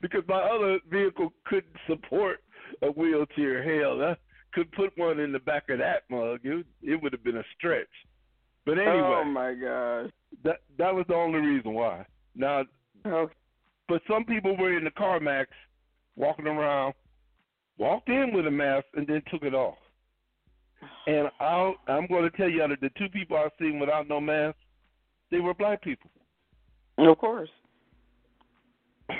because 0.00 0.22
my 0.26 0.40
other 0.40 0.78
vehicle 0.90 1.30
couldn't 1.44 1.76
support 1.86 2.38
a 2.80 2.86
wheelchair, 2.86 3.62
hell, 3.62 4.02
I 4.02 4.16
could 4.52 4.70
put 4.72 4.96
one 4.96 5.18
in 5.20 5.32
the 5.32 5.38
back 5.38 5.68
of 5.70 5.78
that 5.78 6.02
mug. 6.10 6.40
It 6.44 6.66
it 6.82 7.02
would 7.02 7.12
have 7.12 7.24
been 7.24 7.38
a 7.38 7.44
stretch. 7.56 7.86
But 8.64 8.78
oh, 8.78 8.82
anyway, 8.82 9.20
Oh 9.20 9.24
my 9.24 9.54
gosh. 9.54 10.10
that 10.44 10.60
that 10.78 10.94
was 10.94 11.04
the 11.08 11.14
only 11.14 11.40
reason 11.40 11.74
why. 11.74 12.06
Now, 12.34 12.64
Okay. 13.04 13.34
but 13.88 14.02
some 14.08 14.24
people 14.24 14.56
were 14.56 14.76
in 14.76 14.84
the 14.84 14.90
CarMax, 14.90 15.46
walking 16.16 16.46
around, 16.46 16.94
walked 17.78 18.08
in 18.08 18.32
with 18.32 18.46
a 18.46 18.50
mask 18.50 18.86
and 18.94 19.06
then 19.06 19.22
took 19.30 19.42
it 19.42 19.54
off. 19.54 19.78
And 21.06 21.28
I'll, 21.40 21.76
I'm 21.88 22.06
going 22.06 22.28
to 22.28 22.36
tell 22.36 22.48
you, 22.48 22.62
of 22.62 22.70
the 22.80 22.90
two 22.98 23.08
people 23.08 23.36
I've 23.36 23.50
seen 23.58 23.78
without 23.78 24.08
no 24.08 24.20
mask, 24.20 24.56
they 25.30 25.38
were 25.38 25.54
black 25.54 25.82
people. 25.82 26.10
Of 26.98 27.18
course. 27.18 27.50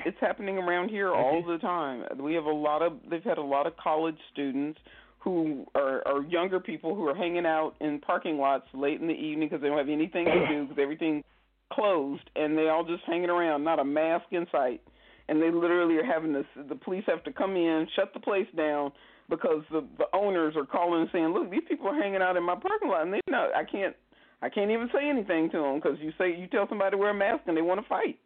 It's 0.04 0.16
happening 0.20 0.58
around 0.58 0.88
here 0.88 1.12
all 1.12 1.42
the 1.44 1.58
time. 1.58 2.04
We 2.18 2.34
have 2.34 2.44
a 2.44 2.52
lot 2.52 2.82
of 2.82 2.94
they've 3.10 3.22
had 3.22 3.38
a 3.38 3.42
lot 3.42 3.66
of 3.66 3.76
college 3.76 4.16
students 4.32 4.78
who 5.22 5.64
are, 5.74 6.06
are 6.06 6.22
younger 6.22 6.58
people 6.58 6.94
who 6.94 7.06
are 7.06 7.14
hanging 7.14 7.46
out 7.46 7.74
in 7.80 8.00
parking 8.00 8.38
lots 8.38 8.66
late 8.74 9.00
in 9.00 9.06
the 9.06 9.14
evening 9.14 9.48
because 9.48 9.62
they 9.62 9.68
don't 9.68 9.78
have 9.78 9.88
anything 9.88 10.24
to 10.24 10.48
do 10.48 10.62
because 10.64 10.82
everything's 10.82 11.24
closed 11.72 12.28
and 12.34 12.58
they 12.58 12.68
all 12.68 12.84
just 12.84 13.02
hanging 13.06 13.30
around, 13.30 13.62
not 13.62 13.78
a 13.78 13.84
mask 13.84 14.26
in 14.32 14.46
sight. 14.50 14.80
And 15.28 15.40
they 15.40 15.50
literally 15.50 15.96
are 15.96 16.04
having 16.04 16.32
this. 16.32 16.44
The 16.68 16.74
police 16.74 17.04
have 17.06 17.22
to 17.24 17.32
come 17.32 17.56
in, 17.56 17.86
shut 17.94 18.12
the 18.12 18.20
place 18.20 18.48
down 18.56 18.90
because 19.30 19.62
the 19.70 19.86
the 19.96 20.06
owners 20.12 20.54
are 20.56 20.66
calling 20.66 21.02
and 21.02 21.10
saying, 21.12 21.28
"Look, 21.28 21.50
these 21.50 21.62
people 21.68 21.88
are 21.88 21.94
hanging 21.94 22.20
out 22.20 22.36
in 22.36 22.42
my 22.42 22.56
parking 22.56 22.88
lot, 22.88 23.02
and 23.02 23.14
they 23.14 23.20
know 23.28 23.48
I 23.54 23.62
can't, 23.62 23.94
I 24.42 24.48
can't 24.48 24.70
even 24.72 24.90
say 24.92 25.08
anything 25.08 25.48
to 25.50 25.58
them 25.58 25.76
because 25.76 25.98
you 26.00 26.12
say 26.18 26.36
you 26.36 26.48
tell 26.48 26.68
somebody 26.68 26.90
to 26.90 26.96
wear 26.98 27.10
a 27.10 27.14
mask 27.14 27.44
and 27.46 27.56
they 27.56 27.62
want 27.62 27.80
to 27.80 27.88
fight." 27.88 28.18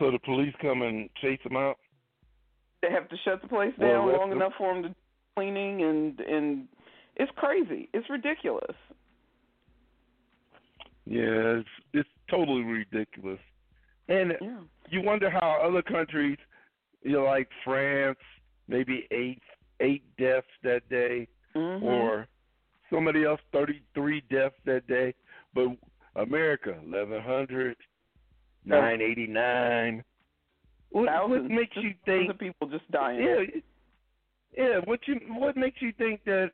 So 0.00 0.10
the 0.10 0.18
police 0.18 0.52
come 0.60 0.82
and 0.82 1.08
chase 1.22 1.38
them 1.44 1.56
out. 1.56 1.76
They 2.86 2.92
have 2.92 3.08
to 3.08 3.16
shut 3.24 3.40
the 3.40 3.48
place 3.48 3.72
down 3.80 4.08
arrest 4.08 4.18
long 4.20 4.32
enough 4.32 4.52
for 4.58 4.74
them 4.74 4.82
to 4.82 4.94
cleaning 5.36 5.82
and 5.82 6.20
and 6.20 6.68
it's 7.16 7.32
crazy. 7.36 7.88
It's 7.94 8.08
ridiculous. 8.10 8.76
Yeah, 11.06 11.60
it's, 11.60 11.68
it's 11.92 12.08
totally 12.30 12.62
ridiculous. 12.62 13.40
And 14.08 14.36
Yeah. 14.40 14.60
you 14.90 15.00
wonder 15.02 15.30
how 15.30 15.60
other 15.62 15.82
countries, 15.82 16.38
you 17.02 17.12
know, 17.12 17.24
like 17.24 17.48
France, 17.64 18.18
maybe 18.68 19.06
eight 19.10 19.42
eight 19.80 20.02
deaths 20.18 20.46
that 20.62 20.86
day, 20.88 21.26
Mhm. 21.54 21.82
or 21.82 22.26
somebody 22.90 23.24
else 23.24 23.40
thirty 23.52 23.82
three 23.94 24.20
deaths 24.30 24.56
that 24.64 24.86
day, 24.86 25.14
but 25.54 25.68
America 26.16 26.78
eleven 26.84 27.22
hundred, 27.22 27.76
nine 28.64 29.00
eighty 29.00 29.26
nine. 29.26 30.04
What, 30.94 31.28
what 31.28 31.44
makes 31.44 31.76
you 31.76 31.92
think? 32.04 32.28
the 32.28 32.34
people 32.34 32.68
just 32.68 32.88
dying? 32.92 33.20
Yeah, 33.20 33.60
yeah. 34.56 34.78
What 34.84 35.00
you 35.08 35.16
what 35.28 35.56
makes 35.56 35.82
you 35.82 35.92
think 35.98 36.22
that 36.24 36.52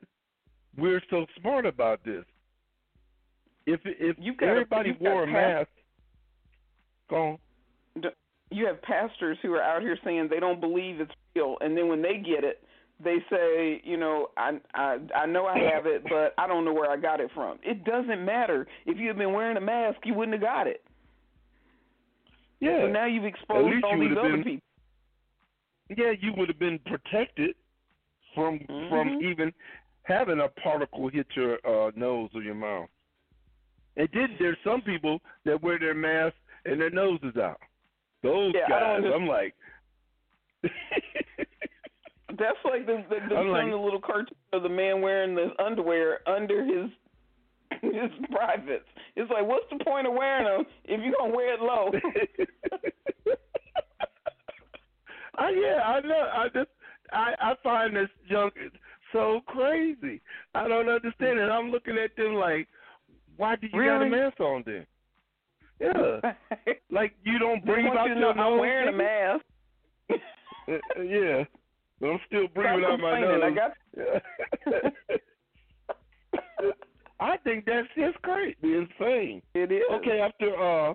we're 0.78 1.02
so 1.10 1.26
smart 1.40 1.66
about 1.66 2.02
this? 2.04 2.24
If 3.66 3.80
if 3.84 4.16
You've 4.18 4.38
got- 4.38 4.48
everybody 4.48 4.92
got 4.92 5.00
wore 5.02 5.22
a 5.24 5.26
mask, 5.26 5.68
go 7.10 7.16
on. 7.16 7.38
You 8.50 8.66
have 8.66 8.80
pastors 8.82 9.36
who 9.42 9.52
are 9.52 9.62
out 9.62 9.82
here 9.82 9.96
saying 10.02 10.28
they 10.30 10.40
don't 10.40 10.58
believe 10.60 11.00
it's 11.00 11.12
real, 11.36 11.56
and 11.60 11.76
then 11.76 11.88
when 11.88 12.00
they 12.02 12.16
get 12.16 12.42
it, 12.42 12.64
they 12.98 13.18
say, 13.30 13.80
you 13.84 13.98
know, 13.98 14.28
I 14.38 14.58
I 14.74 14.98
I 15.14 15.26
know 15.26 15.44
I 15.46 15.58
have 15.58 15.84
it, 15.84 16.02
but 16.08 16.32
I 16.38 16.46
don't 16.46 16.64
know 16.64 16.72
where 16.72 16.90
I 16.90 16.96
got 16.96 17.20
it 17.20 17.30
from. 17.34 17.58
It 17.62 17.84
doesn't 17.84 18.24
matter. 18.24 18.66
If 18.86 18.96
you 18.96 19.06
had 19.08 19.18
been 19.18 19.34
wearing 19.34 19.58
a 19.58 19.60
mask, 19.60 19.98
you 20.04 20.14
wouldn't 20.14 20.32
have 20.34 20.42
got 20.42 20.66
it. 20.66 20.82
Yeah. 22.60 22.80
So 22.82 22.86
now 22.88 23.06
you've 23.06 23.24
exposed 23.24 23.84
all 23.84 23.96
you 23.96 24.08
these 24.10 24.18
other 24.18 24.30
been- 24.36 24.44
people. 24.44 24.66
yeah, 25.96 26.12
you 26.20 26.32
would 26.36 26.48
have 26.48 26.58
been 26.58 26.78
protected 26.80 27.56
from 28.34 28.58
from 28.88 29.18
Mhm. 29.18 29.22
even 29.22 29.52
having 30.04 30.40
a 30.40 30.48
particle 30.48 31.08
hit 31.08 31.26
your 31.34 31.58
uh, 31.66 31.90
nose 31.96 32.30
or 32.34 32.42
your 32.42 32.54
mouth. 32.54 32.88
And 33.96 34.08
then 34.12 34.36
there's 34.38 34.56
some 34.64 34.82
people 34.82 35.20
that 35.44 35.60
wear 35.62 35.78
their 35.78 35.94
mask 35.94 36.36
and 36.64 36.80
their 36.80 36.90
nose 36.90 37.18
is 37.22 37.36
out. 37.36 37.60
Those 38.22 38.52
Yeah, 38.54 38.68
guys, 38.68 39.04
I'm 39.04 39.26
like. 39.26 39.54
That's 42.38 42.58
like 42.64 42.86
the 42.86 43.04
the, 43.08 43.16
the, 43.34 43.42
like- 43.42 43.70
the 43.70 43.76
little 43.76 44.00
cartoon 44.00 44.36
of 44.52 44.62
the 44.62 44.68
man 44.68 45.00
wearing 45.00 45.34
the 45.34 45.50
underwear 45.62 46.20
under 46.28 46.64
his 46.64 46.90
his 47.92 48.10
privates. 48.30 48.84
It's 49.16 49.30
like, 49.30 49.46
what's 49.46 49.66
the 49.70 49.82
point 49.84 50.06
of 50.06 50.14
wearing 50.14 50.44
them 50.44 50.64
if 50.84 51.00
you're 51.02 51.14
gonna 51.18 51.34
wear 51.34 51.54
it 51.54 51.60
low? 51.60 51.90
I, 55.36 55.50
yeah, 55.56 55.82
I 55.82 56.00
know. 56.00 56.28
I 56.32 56.48
just 56.52 56.70
I 57.12 57.34
I 57.40 57.54
find 57.62 57.96
this 57.96 58.08
junk 58.28 58.54
so 59.12 59.40
crazy. 59.46 60.20
I 60.54 60.68
don't 60.68 60.88
understand 60.88 61.38
it. 61.38 61.50
I'm 61.50 61.70
looking 61.70 61.98
at 61.98 62.16
them 62.16 62.34
like, 62.34 62.68
why 63.36 63.56
do 63.56 63.66
you 63.72 63.84
got 63.84 64.02
a 64.02 64.08
mask 64.08 64.40
on 64.40 64.62
then? 64.66 64.86
Yeah. 65.80 66.20
like 66.90 67.14
you 67.24 67.38
don't 67.38 67.64
breathe 67.64 67.86
out 67.86 68.08
you 68.08 68.14
your. 68.16 68.38
I'm 68.38 68.58
wearing 68.58 68.94
a 68.94 68.96
mask. 68.96 69.44
Uh, 70.10 70.74
uh, 70.74 71.02
yeah. 71.02 71.44
But 72.00 72.10
I'm 72.10 72.20
still 72.26 72.48
breathing 72.54 72.80
Stop 72.80 72.92
out 72.92 73.00
my 73.00 73.20
nose. 73.20 73.42
I 73.44 73.50
got 73.50 73.72
I 77.20 77.36
think 77.38 77.66
that's 77.66 77.88
just 77.96 78.20
crazy, 78.22 78.56
insane. 78.62 79.42
it 79.54 79.70
is. 79.70 79.82
Okay, 79.92 80.20
after 80.20 80.56
uh 80.56 80.94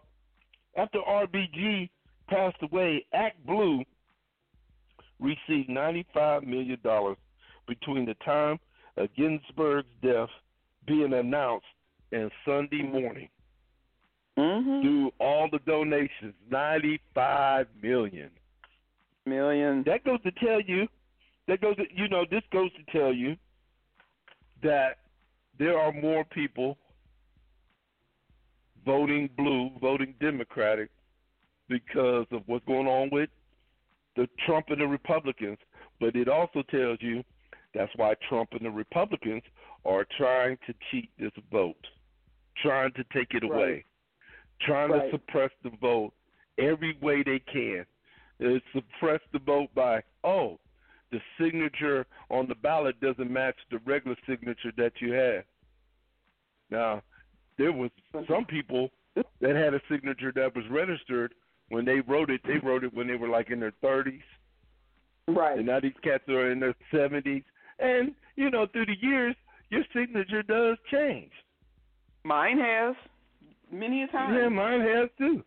after 0.77 0.99
RBG 0.99 1.89
passed 2.27 2.57
away, 2.61 3.05
Act 3.13 3.45
Blue 3.45 3.83
received 5.19 5.69
ninety 5.69 6.05
five 6.13 6.43
million 6.43 6.79
dollars 6.83 7.17
between 7.67 8.05
the 8.05 8.15
time 8.25 8.59
of 8.97 9.09
Ginsburg's 9.15 9.87
death 10.01 10.29
being 10.87 11.13
announced 11.13 11.65
and 12.11 12.31
Sunday 12.45 12.81
morning. 12.81 13.29
Mhm. 14.37 14.81
Through 14.81 15.11
all 15.19 15.47
the 15.49 15.59
donations, 15.59 16.33
ninety 16.49 16.99
five 17.13 17.67
million. 17.81 18.29
Million. 19.25 19.83
That 19.83 20.03
goes 20.03 20.21
to 20.23 20.31
tell 20.31 20.59
you 20.61 20.87
that 21.47 21.61
goes 21.61 21.75
to, 21.77 21.83
you 21.93 22.07
know, 22.09 22.25
this 22.29 22.43
goes 22.51 22.71
to 22.73 22.91
tell 22.91 23.13
you 23.13 23.37
that 24.63 24.97
there 25.59 25.77
are 25.77 25.91
more 25.91 26.23
people 26.25 26.77
voting 28.85 29.29
blue, 29.37 29.71
voting 29.81 30.13
Democratic 30.19 30.89
because 31.67 32.27
of 32.31 32.43
what's 32.45 32.65
going 32.65 32.87
on 32.87 33.09
with 33.11 33.29
the 34.15 34.27
Trump 34.45 34.67
and 34.69 34.79
the 34.81 34.85
Republicans. 34.87 35.57
But 35.99 36.15
it 36.15 36.27
also 36.27 36.61
tells 36.69 36.99
you 37.01 37.23
that's 37.73 37.91
why 37.95 38.15
Trump 38.29 38.49
and 38.51 38.65
the 38.65 38.69
Republicans 38.69 39.43
are 39.85 40.05
trying 40.17 40.57
to 40.67 40.73
cheat 40.91 41.09
this 41.19 41.31
vote, 41.51 41.87
trying 42.61 42.91
to 42.93 43.03
take 43.13 43.33
it 43.33 43.43
away, 43.43 43.85
trying 44.61 44.91
Right. 44.91 45.11
to 45.11 45.17
suppress 45.17 45.51
the 45.63 45.71
vote 45.81 46.13
every 46.57 46.97
way 47.01 47.23
they 47.23 47.39
can. 47.39 47.85
They 48.39 48.61
suppress 48.73 49.21
the 49.31 49.39
vote 49.39 49.73
by, 49.73 50.03
oh, 50.23 50.59
the 51.11 51.19
signature 51.39 52.05
on 52.29 52.47
the 52.47 52.55
ballot 52.55 52.99
doesn't 52.99 53.31
match 53.31 53.55
the 53.71 53.79
regular 53.85 54.17
signature 54.27 54.71
that 54.77 54.93
you 54.99 55.13
have. 55.13 55.43
Now, 56.69 57.01
there 57.57 57.71
was 57.71 57.89
some 58.27 58.45
people 58.45 58.89
that 59.41 59.55
had 59.55 59.73
a 59.73 59.81
signature 59.89 60.31
that 60.35 60.55
was 60.55 60.65
registered 60.69 61.33
when 61.69 61.85
they 61.85 62.01
wrote 62.01 62.29
it. 62.29 62.41
They 62.45 62.57
wrote 62.57 62.83
it 62.83 62.93
when 62.93 63.07
they 63.07 63.15
were 63.15 63.29
like 63.29 63.49
in 63.49 63.59
their 63.59 63.73
thirties, 63.81 64.23
Right. 65.27 65.57
and 65.57 65.67
now 65.67 65.79
these 65.79 65.93
cats 66.03 66.27
are 66.27 66.51
in 66.51 66.59
their 66.59 66.75
seventies. 66.91 67.43
And 67.79 68.13
you 68.35 68.49
know, 68.49 68.65
through 68.67 68.87
the 68.87 68.97
years, 68.99 69.35
your 69.69 69.83
signature 69.95 70.43
does 70.43 70.77
change. 70.91 71.31
Mine 72.23 72.59
has 72.59 72.95
many 73.71 74.03
a 74.03 74.07
time. 74.07 74.33
Yeah, 74.35 74.49
mine 74.49 74.81
has 74.81 75.09
too. 75.17 75.43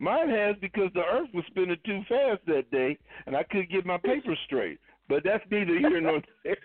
Mine 0.00 0.28
has 0.28 0.56
because 0.60 0.90
the 0.94 1.04
Earth 1.04 1.28
was 1.34 1.44
spinning 1.46 1.76
too 1.84 2.02
fast 2.08 2.40
that 2.46 2.70
day, 2.70 2.98
and 3.26 3.36
I 3.36 3.42
couldn't 3.42 3.70
get 3.70 3.84
my 3.86 3.98
paper 3.98 4.36
straight. 4.46 4.78
But 5.08 5.24
that's 5.24 5.44
neither 5.50 5.78
here 5.78 6.00
nor 6.00 6.20
there. 6.44 6.56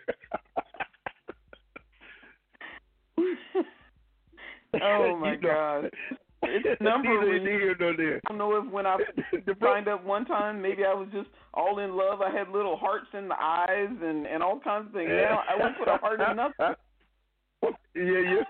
oh 4.82 5.18
my 5.20 5.34
You 5.34 5.42
know, 5.42 5.82
God. 5.82 5.90
It's 6.46 6.82
number 6.82 7.10
neither 7.22 7.52
here 7.52 7.76
nor 7.80 7.96
there. 7.96 8.20
I 8.26 8.30
don't 8.30 8.38
know 8.38 8.56
if 8.58 8.70
when 8.72 8.86
I 8.86 8.98
signed 9.62 9.88
up 9.88 10.04
one 10.04 10.26
time, 10.26 10.62
maybe 10.62 10.84
I 10.84 10.94
was 10.94 11.08
just 11.14 11.30
all 11.54 11.80
in 11.80 11.96
love. 11.96 12.22
I 12.22 12.32
had 12.36 12.50
little 12.50 12.76
hearts 12.76 13.08
in 13.14 13.28
the 13.30 13.36
eyes 13.40 13.90
and 14.02 14.28
and 14.28 14.44
all 14.44 14.60
kinds 14.60 14.88
of 14.88 14.94
things. 14.94 15.10
Now 15.10 15.42
I 15.50 15.58
won't 15.58 15.78
put 15.78 15.88
a 15.88 15.98
heart 15.98 16.20
in 16.20 16.36
nothing. 16.36 16.76
Yeah, 17.96 18.44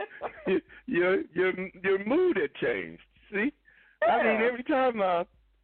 your 0.47 0.59
your 0.88 1.21
your 1.35 1.53
your 1.83 2.05
mood 2.05 2.38
had 2.38 2.53
changed. 2.55 3.03
See, 3.31 3.51
I 4.09 4.23
mean, 4.23 4.41
every 4.41 4.63
time, 4.63 5.01
uh, 5.01 5.23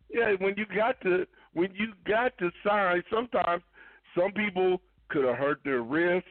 yeah, 0.10 0.34
when 0.40 0.54
you 0.56 0.66
got 0.76 1.02
to 1.02 1.26
when 1.54 1.74
you 1.74 1.94
got 2.06 2.38
to 2.38 2.52
sign, 2.66 3.02
sometimes 3.12 3.64
some 4.18 4.32
people 4.32 4.82
could 5.10 5.26
have 5.26 5.38
hurt 5.38 5.60
their 5.64 5.82
wrist, 5.82 6.26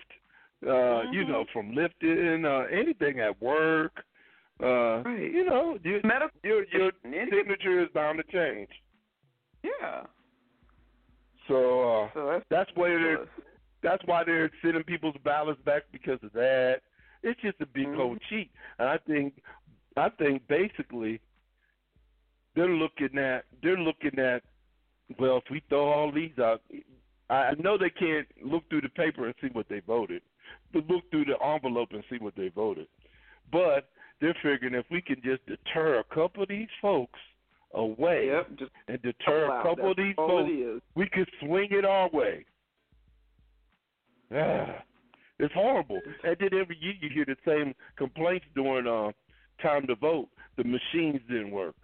uh, 0.67 1.03
you 1.13 1.25
Mhm. 1.25 1.29
know, 1.29 1.45
from 1.53 1.75
lifting, 1.75 2.45
uh, 2.45 2.65
anything 2.71 3.21
at 3.21 3.41
work. 3.41 4.05
Uh, 4.63 5.03
Right. 5.05 5.33
You 5.33 5.45
know, 5.45 5.79
your 5.85 6.01
Medical. 6.05 6.41
your, 6.43 6.65
your 6.73 6.93
signature 7.05 7.81
is 7.83 7.89
bound 7.95 8.19
to 8.19 8.25
change. 8.33 8.69
Yeah. 9.63 10.07
So 11.47 12.05
uh, 12.05 12.11
So 12.15 12.27
that's 12.27 12.45
that's 12.51 12.71
why 12.75 12.89
they're 12.89 13.27
that's 13.83 14.03
why 14.07 14.25
they're 14.25 14.51
sending 14.63 14.83
people's 14.83 15.17
ballots 15.25 15.61
back 15.63 15.85
because 15.93 16.19
of 16.23 16.33
that. 16.33 16.83
It's 17.23 17.41
just 17.41 17.61
a 17.61 17.67
big 17.67 17.87
Mhm. 17.87 17.99
old 18.01 18.19
cheat, 18.29 18.51
and 18.79 18.89
I 18.89 18.99
think, 18.99 19.41
I 19.97 20.09
think 20.11 20.47
basically, 20.49 21.21
they're 22.55 22.69
looking 22.69 23.19
at 23.19 23.45
they're 23.63 23.79
looking 23.79 24.19
at, 24.19 24.43
well, 25.19 25.39
if 25.39 25.45
we 25.51 25.61
throw 25.69 25.87
all 25.89 26.13
these 26.13 26.37
out, 26.39 26.63
I 27.31 27.53
know 27.59 27.77
they 27.77 27.91
can't 27.91 28.27
look 28.43 28.69
through 28.69 28.83
the 28.83 28.89
paper 28.91 29.27
and 29.27 29.35
see 29.41 29.49
what 29.53 29.69
they 29.69 29.81
voted, 29.81 30.23
but 30.73 30.87
look 30.89 31.11
through 31.11 31.27
the 31.27 31.37
envelope 31.45 31.91
and 31.93 32.03
see 32.11 32.17
what 32.19 32.35
they 32.37 32.49
voted. 32.49 32.87
But 33.53 33.91
they're 34.21 34.37
figuring 34.43 34.75
if 34.75 34.87
we 34.91 35.01
can 35.01 35.17
just 35.23 35.45
deter 35.47 35.99
a 35.99 36.15
couple 36.15 36.43
of 36.43 36.49
these 36.49 36.69
folks 36.81 37.19
away 37.75 38.29
Yep. 38.29 38.59
Just 38.59 38.71
and 38.89 39.03
deter 39.03 39.45
a 39.45 39.63
couple 39.63 39.91
of 39.91 39.97
these 39.97 40.15
folks 40.17 40.51
we 40.95 41.09
could 41.09 41.29
swing 41.41 41.69
it 41.71 41.85
our 41.85 42.09
way. 42.11 42.45
Ah, 44.35 44.83
it's 45.39 45.55
horrible. 45.55 46.01
And 46.25 46.37
then 46.41 46.59
every 46.59 46.77
year 46.81 46.95
you 47.01 47.11
hear 47.13 47.25
the 47.25 47.37
same 47.47 47.75
complaints 47.97 48.47
during 48.55 48.87
uh, 48.87 49.13
time 49.63 49.87
to 49.87 49.95
vote. 49.97 50.29
The 50.57 50.65
machines 50.65 51.21
didn't 51.29 51.51
work. 51.51 51.75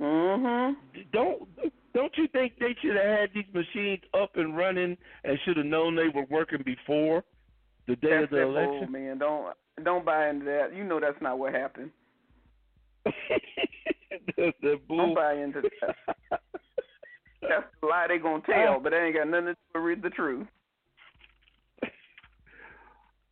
Mhm. 0.00 0.76
Don't 1.12 1.48
don't 1.94 2.12
you 2.16 2.26
think 2.28 2.58
they 2.58 2.74
should 2.82 2.96
have 2.96 3.18
had 3.18 3.30
these 3.34 3.52
machines 3.54 4.02
up 4.14 4.36
and 4.36 4.56
running 4.56 4.96
and 5.22 5.38
should 5.44 5.56
have 5.56 5.66
known 5.66 5.94
they 5.94 6.08
were 6.08 6.26
working 6.28 6.62
before 6.64 7.22
the 7.86 7.94
day 7.96 8.10
That's 8.10 8.24
of 8.24 8.30
the 8.30 8.36
that 8.36 8.42
election? 8.42 8.92
man. 8.92 9.18
Don't 9.18 9.54
don't 9.84 10.04
buy 10.04 10.28
into 10.28 10.44
that. 10.46 10.74
You 10.74 10.84
know 10.84 10.98
that's 11.00 11.20
not 11.22 11.38
what 11.38 11.54
happened. 11.54 11.90
That's 14.36 14.56
the 14.62 14.80
bull. 14.88 14.96
Don't 14.98 15.14
buy 15.14 15.34
into 15.34 15.60
that. 15.62 15.96
That's 17.42 17.66
the 17.80 17.86
lie 17.86 18.06
they 18.08 18.18
gonna 18.18 18.42
tell, 18.46 18.80
but 18.80 18.90
they 18.90 18.96
ain't 18.98 19.16
got 19.16 19.28
nothing 19.28 19.46
to 19.46 19.52
do 19.54 19.58
with 19.74 19.82
read 19.84 20.02
the 20.02 20.10
truth. 20.10 20.46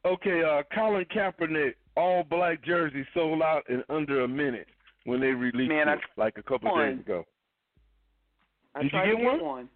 Okay, 0.05 0.42
uh, 0.42 0.64
Colin 0.75 1.05
Kaepernick 1.14 1.75
all 1.96 2.25
black 2.25 2.61
jersey 2.64 3.07
sold 3.14 3.40
out 3.40 3.62
in 3.70 3.85
under 3.88 4.22
a 4.25 4.29
minute 4.29 4.66
when 5.05 5.21
they 5.21 5.29
released 5.29 5.69
Man, 5.71 5.88
I 5.88 5.95
it 5.95 6.01
like 6.17 6.35
a 6.38 6.43
couple 6.43 6.71
one. 6.71 6.91
days 6.91 7.01
ago. 7.01 7.25
I 8.75 8.79
Did 8.83 8.85
you 8.85 8.91
tried 8.91 9.07
get 9.07 9.17
to 9.17 9.23
get 9.37 9.43
one? 9.43 9.69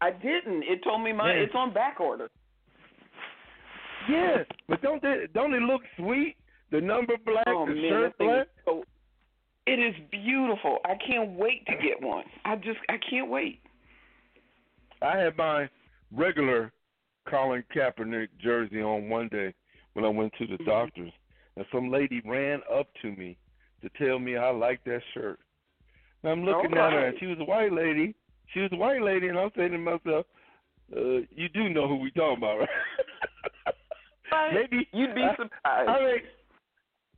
I 0.00 0.10
didn't. 0.10 0.62
It 0.64 0.82
told 0.84 1.02
me 1.02 1.12
my 1.12 1.32
Man. 1.32 1.38
it's 1.42 1.54
on 1.54 1.72
back 1.72 2.00
order. 2.00 2.28
Yeah, 4.08 4.38
but 4.68 4.82
don't 4.82 5.00
they 5.00 5.26
don't 5.32 5.54
it 5.54 5.62
look 5.62 5.82
sweet? 5.96 6.36
The 6.70 6.80
number 6.80 7.14
black, 7.24 7.44
oh 7.46 7.66
the 7.66 7.74
man, 7.74 7.88
shirt 7.90 8.18
black. 8.18 8.42
is 8.42 8.46
so. 8.64 8.84
It 9.66 9.78
is 9.78 9.94
beautiful. 10.10 10.78
I 10.84 10.94
can't 11.06 11.30
wait 11.38 11.64
to 11.66 11.72
get 11.82 12.02
one. 12.02 12.24
I 12.44 12.56
just 12.56 12.78
I 12.88 12.96
can't 13.08 13.30
wait. 13.30 13.60
I 15.00 15.16
had 15.16 15.36
my 15.38 15.68
regular 16.12 16.70
Colin 17.28 17.64
Kaepernick 17.74 18.28
jersey 18.42 18.82
on 18.82 19.08
one 19.08 19.28
day 19.28 19.54
when 19.94 20.04
I 20.04 20.08
went 20.08 20.32
to 20.38 20.46
the 20.46 20.58
Mhm. 20.58 20.66
doctor's, 20.66 21.12
and 21.56 21.64
some 21.72 21.90
lady 21.90 22.20
ran 22.26 22.60
up 22.70 22.92
to 23.00 23.12
me 23.12 23.38
to 23.84 24.04
tell 24.04 24.18
me 24.18 24.36
I 24.36 24.50
like 24.50 24.82
that 24.84 25.00
shirt. 25.12 25.38
And 26.22 26.32
I'm 26.32 26.44
looking 26.44 26.72
at 26.72 26.92
her, 26.92 27.06
and 27.08 27.18
she 27.20 27.26
was 27.26 27.38
a 27.40 27.44
white 27.44 27.72
lady. 27.72 28.14
She 28.52 28.60
was 28.60 28.70
a 28.72 28.76
white 28.76 29.02
lady, 29.02 29.28
and 29.28 29.38
I'm 29.38 29.50
saying 29.56 29.72
to 29.72 29.78
myself, 29.78 30.26
uh, 30.96 31.20
"You 31.30 31.48
do 31.52 31.68
know 31.68 31.86
who 31.88 31.96
we 31.96 32.10
talking 32.12 32.38
about, 32.38 32.58
right?" 34.32 34.54
maybe 34.54 34.88
You'd 34.92 35.14
be 35.14 35.22
I- 35.22 35.36
surprised. 35.36 35.88
I 35.88 36.04
mean, 36.04 36.20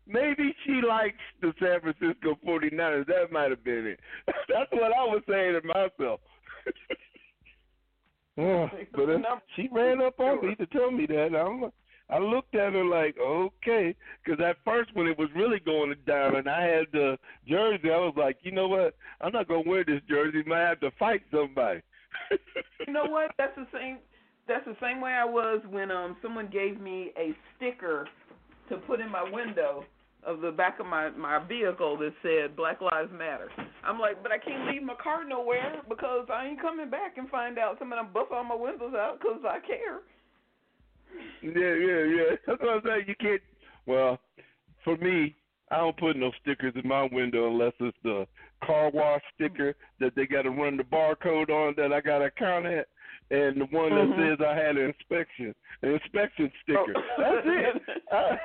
maybe 0.07 0.55
she 0.65 0.81
likes 0.87 1.19
the 1.41 1.53
San 1.61 1.81
Francisco 1.81 2.39
49ers. 2.47 3.07
That 3.07 3.31
might 3.33 3.51
have 3.51 3.65
been 3.65 3.87
it. 3.87 4.01
That's 4.27 4.71
what 4.73 4.93
I 4.93 5.05
was 5.05 5.23
saying 5.29 5.61
to 5.61 5.67
myself. 5.67 6.21
Oh, 8.39 8.69
but 8.93 9.09
uh, 9.09 9.19
she 9.55 9.67
ran 9.73 10.03
up 10.03 10.21
on 10.21 10.47
me 10.47 10.55
to 10.57 10.67
tell 10.67 10.91
me 10.91 11.07
that. 11.07 11.35
I'm, 11.35 11.73
I 12.09 12.19
looked 12.19 12.55
at 12.55 12.73
her 12.73 12.85
like, 12.85 13.17
okay, 13.19 13.95
because 14.25 14.43
at 14.45 14.57
first 14.65 14.91
when 14.95 15.09
it 15.09 15.19
was 15.19 15.29
really 15.35 15.59
going 15.59 15.95
down 16.07 16.37
and 16.37 16.49
I 16.49 16.63
had 16.63 16.87
the 16.93 17.19
jersey, 17.49 17.91
I 17.91 17.99
was 17.99 18.15
like, 18.17 18.39
you 18.43 18.53
know 18.53 18.69
what? 18.69 18.95
I'm 19.21 19.33
not 19.33 19.49
gonna 19.49 19.65
wear 19.67 19.85
this 19.85 20.03
jersey. 20.09 20.43
Might 20.47 20.61
have 20.61 20.81
to 20.81 20.91
fight 20.99 21.23
somebody. 21.33 21.83
you 22.87 22.93
know 22.93 23.07
what? 23.07 23.33
That's 23.39 23.57
the 23.57 23.67
same. 23.73 23.99
That's 24.47 24.65
the 24.65 24.77
same 24.81 25.01
way 25.01 25.13
I 25.13 25.25
was 25.25 25.61
when 25.69 25.91
um 25.91 26.17
someone 26.23 26.49
gave 26.49 26.81
me 26.81 27.13
a 27.19 27.35
sticker 27.57 28.07
to 28.69 28.77
put 28.77 29.01
in 29.01 29.11
my 29.11 29.29
window 29.29 29.85
of 30.25 30.41
the 30.41 30.53
back 30.53 30.79
of 30.79 30.87
my 30.87 31.11
my 31.11 31.45
vehicle 31.45 31.97
that 31.99 32.13
said 32.23 32.57
Black 32.57 32.81
Lives 32.81 33.11
Matter. 33.13 33.51
I'm 33.85 33.99
like, 33.99 34.23
but 34.23 34.31
I 34.31 34.39
can't 34.39 34.71
leave 34.71 34.83
my 34.83 34.95
car 35.03 35.25
nowhere 35.25 35.83
because 35.89 36.27
I 36.33 36.47
ain't 36.47 36.61
coming 36.61 36.89
back 36.89 37.17
and 37.17 37.29
find 37.31 37.59
out 37.59 37.79
somebody 37.81 38.07
buff 38.15 38.29
all 38.31 38.45
my 38.45 38.55
windows 38.55 38.95
out 38.95 39.19
because 39.21 39.41
I 39.45 39.59
care. 39.67 40.03
Yeah, 41.43 41.53
yeah, 41.53 42.03
yeah. 42.05 42.37
That's 42.47 42.61
what 42.61 42.71
I'm 42.77 42.83
saying. 42.85 43.05
You 43.09 43.15
can't. 43.21 43.41
Well, 43.87 44.19
for 44.85 44.97
me, 44.97 45.35
I 45.71 45.77
don't 45.79 45.97
put 45.97 46.17
no 46.17 46.31
stickers 46.43 46.73
in 46.81 46.89
my 46.89 47.09
window 47.13 47.49
unless 47.49 47.73
it's 47.81 47.97
the 48.03 48.27
car 48.65 48.91
wash 48.91 49.23
sticker 49.35 49.75
that 50.01 50.15
they 50.17 50.27
got 50.27 50.43
to 50.43 50.51
run 50.51 50.77
the 50.77 50.83
barcode 50.85 51.51
on 51.51 51.75
that 51.77 51.93
I 51.93 52.01
got 52.01 52.19
to 52.19 52.31
count 52.31 52.67
at, 52.67 52.87
and 53.31 53.61
the 53.61 53.65
one 53.67 53.91
that 53.91 54.07
Mhm. 54.07 54.37
says 54.39 54.47
I 54.47 54.55
had 54.55 54.77
an 54.77 54.87
inspection, 54.87 55.55
an 55.83 55.91
inspection 55.91 56.51
sticker. 56.63 56.95
Oh. 56.97 57.03
That's 57.19 57.47
it. 57.47 57.83
I, 58.13 58.39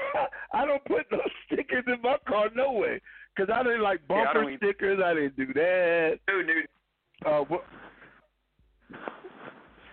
I 0.62 0.65
don't 0.65 0.84
put 0.86 1.06
no 1.12 1.19
stickers 1.45 1.84
in 1.88 2.02
my 2.02 2.17
car 2.28 2.50
no 2.56 2.71
way, 2.74 3.00
because 3.36 3.52
I 3.54 3.63
didn't 3.63 3.82
like 3.82 4.02
Yeah, 4.10 4.15
I 4.30 4.34
bumper 4.34 4.58
stickers. 4.58 5.00
I 5.04 5.13
didn't 5.13 5.36
do 5.38 5.54
that. 5.54 6.19
Dude, 6.28 6.47
dude. 6.47 6.67
Uh, 7.26 7.43
wh- 7.45 7.65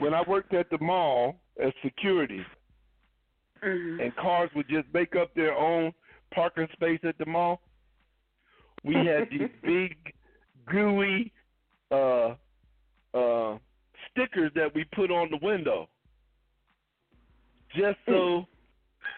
when 0.01 0.15
I 0.15 0.23
worked 0.29 0.55
at 0.55 0.71
the 0.71 0.79
mall 0.81 1.41
as 1.63 1.73
security, 1.85 2.45
Mhm. 3.63 4.03
and 4.03 4.17
cars 4.17 4.51
would 4.55 4.69
just 4.69 4.93
make 4.93 5.17
up 5.17 5.35
their 5.35 5.55
own 5.55 5.93
parking 6.31 6.69
space 6.73 7.01
at 7.05 7.17
the 7.19 7.27
mall. 7.27 7.61
We 8.85 8.95
had 8.95 9.29
these 9.31 9.49
big, 9.63 10.15
gooey 10.67 11.33
uh, 11.91 12.35
uh, 13.15 13.59
stickers 14.11 14.53
that 14.55 14.75
we 14.75 14.85
put 14.85 15.11
on 15.11 15.31
the 15.31 15.39
window, 15.39 15.89
just 17.75 17.99
so 18.07 18.47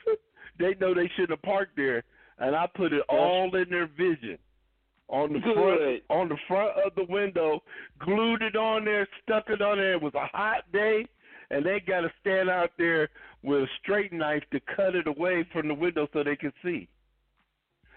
they 0.59 0.75
know 0.81 0.95
they 0.95 1.09
shouldn't 1.09 1.31
have 1.31 1.43
parked 1.43 1.77
there. 1.77 2.05
And 2.39 2.57
I 2.57 2.67
put 2.75 2.93
it 2.93 3.03
all 3.09 3.55
in 3.55 3.69
their 3.69 3.87
vision 3.87 4.39
on 5.09 5.33
the 5.33 5.41
front 5.41 6.03
on 6.09 6.29
the 6.29 6.39
front 6.49 6.71
of 6.87 6.95
the 6.95 7.05
window, 7.13 7.63
glued 7.99 8.43
it 8.43 8.57
on 8.57 8.85
there, 8.85 9.07
stuck 9.23 9.51
it 9.51 9.61
on 9.61 9.77
there. 9.79 9.95
It 9.95 10.03
was 10.03 10.15
a 10.15 10.27
hot 10.27 10.71
day, 10.73 11.05
and 11.51 11.65
they 11.65 11.81
got 11.81 12.01
to 12.03 12.13
stand 12.21 12.49
out 12.49 12.71
there 12.79 13.09
with 13.43 13.63
a 13.63 13.67
straight 13.83 14.13
knife 14.13 14.43
to 14.53 14.61
cut 14.75 14.95
it 14.95 15.07
away 15.07 15.47
from 15.53 15.69
the 15.69 15.75
window 15.75 16.09
so 16.13 16.23
they 16.23 16.37
can 16.37 16.53
see. 16.63 16.89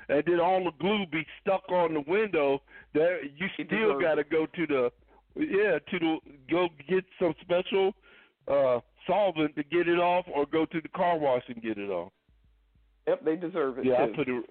And 0.10 0.24
then 0.26 0.40
all 0.40 0.64
the 0.64 0.72
glue 0.80 1.06
be 1.12 1.26
stuck 1.42 1.64
on 1.70 1.94
the 1.94 2.04
window. 2.08 2.62
There, 2.94 3.24
you 3.24 3.48
still 3.66 4.00
got 4.00 4.16
to 4.16 4.24
go 4.24 4.46
to 4.46 4.68
the 4.68 4.92
yeah 5.36 5.80
to 5.80 6.00
the 6.00 6.18
go 6.50 6.68
get 6.88 7.04
some 7.20 7.34
special 7.42 7.94
uh 8.48 8.80
solvent 9.08 9.56
to 9.56 9.64
get 9.64 9.88
it 9.88 10.00
off, 10.00 10.26
or 10.34 10.46
go 10.46 10.66
to 10.66 10.82
the 10.82 10.90
car 10.90 11.18
wash 11.18 11.44
and 11.48 11.62
get 11.62 11.78
it 11.78 11.90
off. 11.90 12.12
Yep, 13.08 13.26
they 13.26 13.36
deserve 13.36 13.80
it 13.80 13.86
Yeah, 13.86 14.06
too. 14.06 14.14
I 14.14 14.16
put 14.16 14.28
it. 14.30 14.46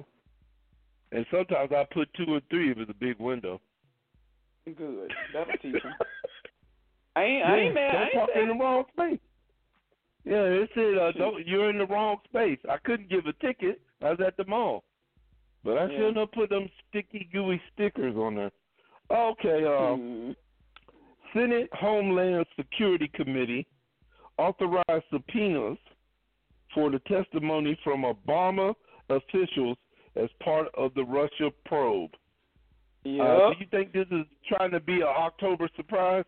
And 1.12 1.26
sometimes 1.30 1.70
I 1.72 1.86
put 1.92 2.08
two 2.14 2.26
or 2.32 2.40
three 2.50 2.70
if 2.70 2.78
it's 2.78 2.90
a 2.90 2.94
big 2.94 3.18
window. 3.18 3.60
Good. 4.64 5.12
That'll 5.34 5.52
teach 5.54 5.82
them. 5.82 5.92
I 7.14 7.22
ain't, 7.22 7.44
I 7.44 7.58
ain't 7.58 7.74
mad. 7.74 7.92
Don't 7.92 8.00
I 8.00 8.04
ain't 8.04 8.14
park 8.14 8.30
in 8.36 8.48
the 8.48 8.54
wrong 8.54 8.84
space. 8.92 9.20
Yeah, 10.24 10.44
it 10.44 10.70
said 10.74 10.98
uh, 10.98 11.12
don't, 11.12 11.46
you're 11.46 11.68
in 11.70 11.78
the 11.78 11.86
wrong 11.86 12.16
space. 12.24 12.58
I 12.70 12.76
couldn't 12.78 13.10
give 13.10 13.26
a 13.26 13.32
ticket. 13.44 13.80
I 14.02 14.10
was 14.10 14.20
at 14.26 14.36
the 14.36 14.44
mall, 14.46 14.84
but 15.64 15.78
I 15.78 15.86
Yeah. 15.86 15.98
shouldn't 15.98 16.16
have 16.16 16.32
put 16.32 16.50
them 16.50 16.68
sticky, 16.88 17.28
gooey 17.32 17.60
stickers 17.72 18.16
on 18.16 18.36
there. 18.36 18.52
Okay, 19.10 19.64
uh, 19.64 19.96
Mhm. 19.96 20.36
Senate 21.32 21.68
Homeland 21.74 22.46
Security 22.56 23.08
Committee 23.08 23.66
authorized 24.38 25.04
subpoenas 25.10 25.78
for 26.72 26.90
the 26.90 26.98
testimony 27.00 27.74
from 27.84 28.02
Obama 28.02 28.74
officials 29.08 29.76
as 30.16 30.30
part 30.40 30.68
of 30.74 30.94
the 30.94 31.04
Russia 31.04 31.50
probe. 31.66 32.14
Yep. 33.04 33.26
Uh, 33.26 33.50
do 33.52 33.58
you 33.58 33.66
think 33.66 33.92
this 33.92 34.06
is 34.10 34.26
trying 34.46 34.70
to 34.70 34.80
be 34.80 34.96
an 35.00 35.08
October 35.08 35.68
surprise? 35.76 36.24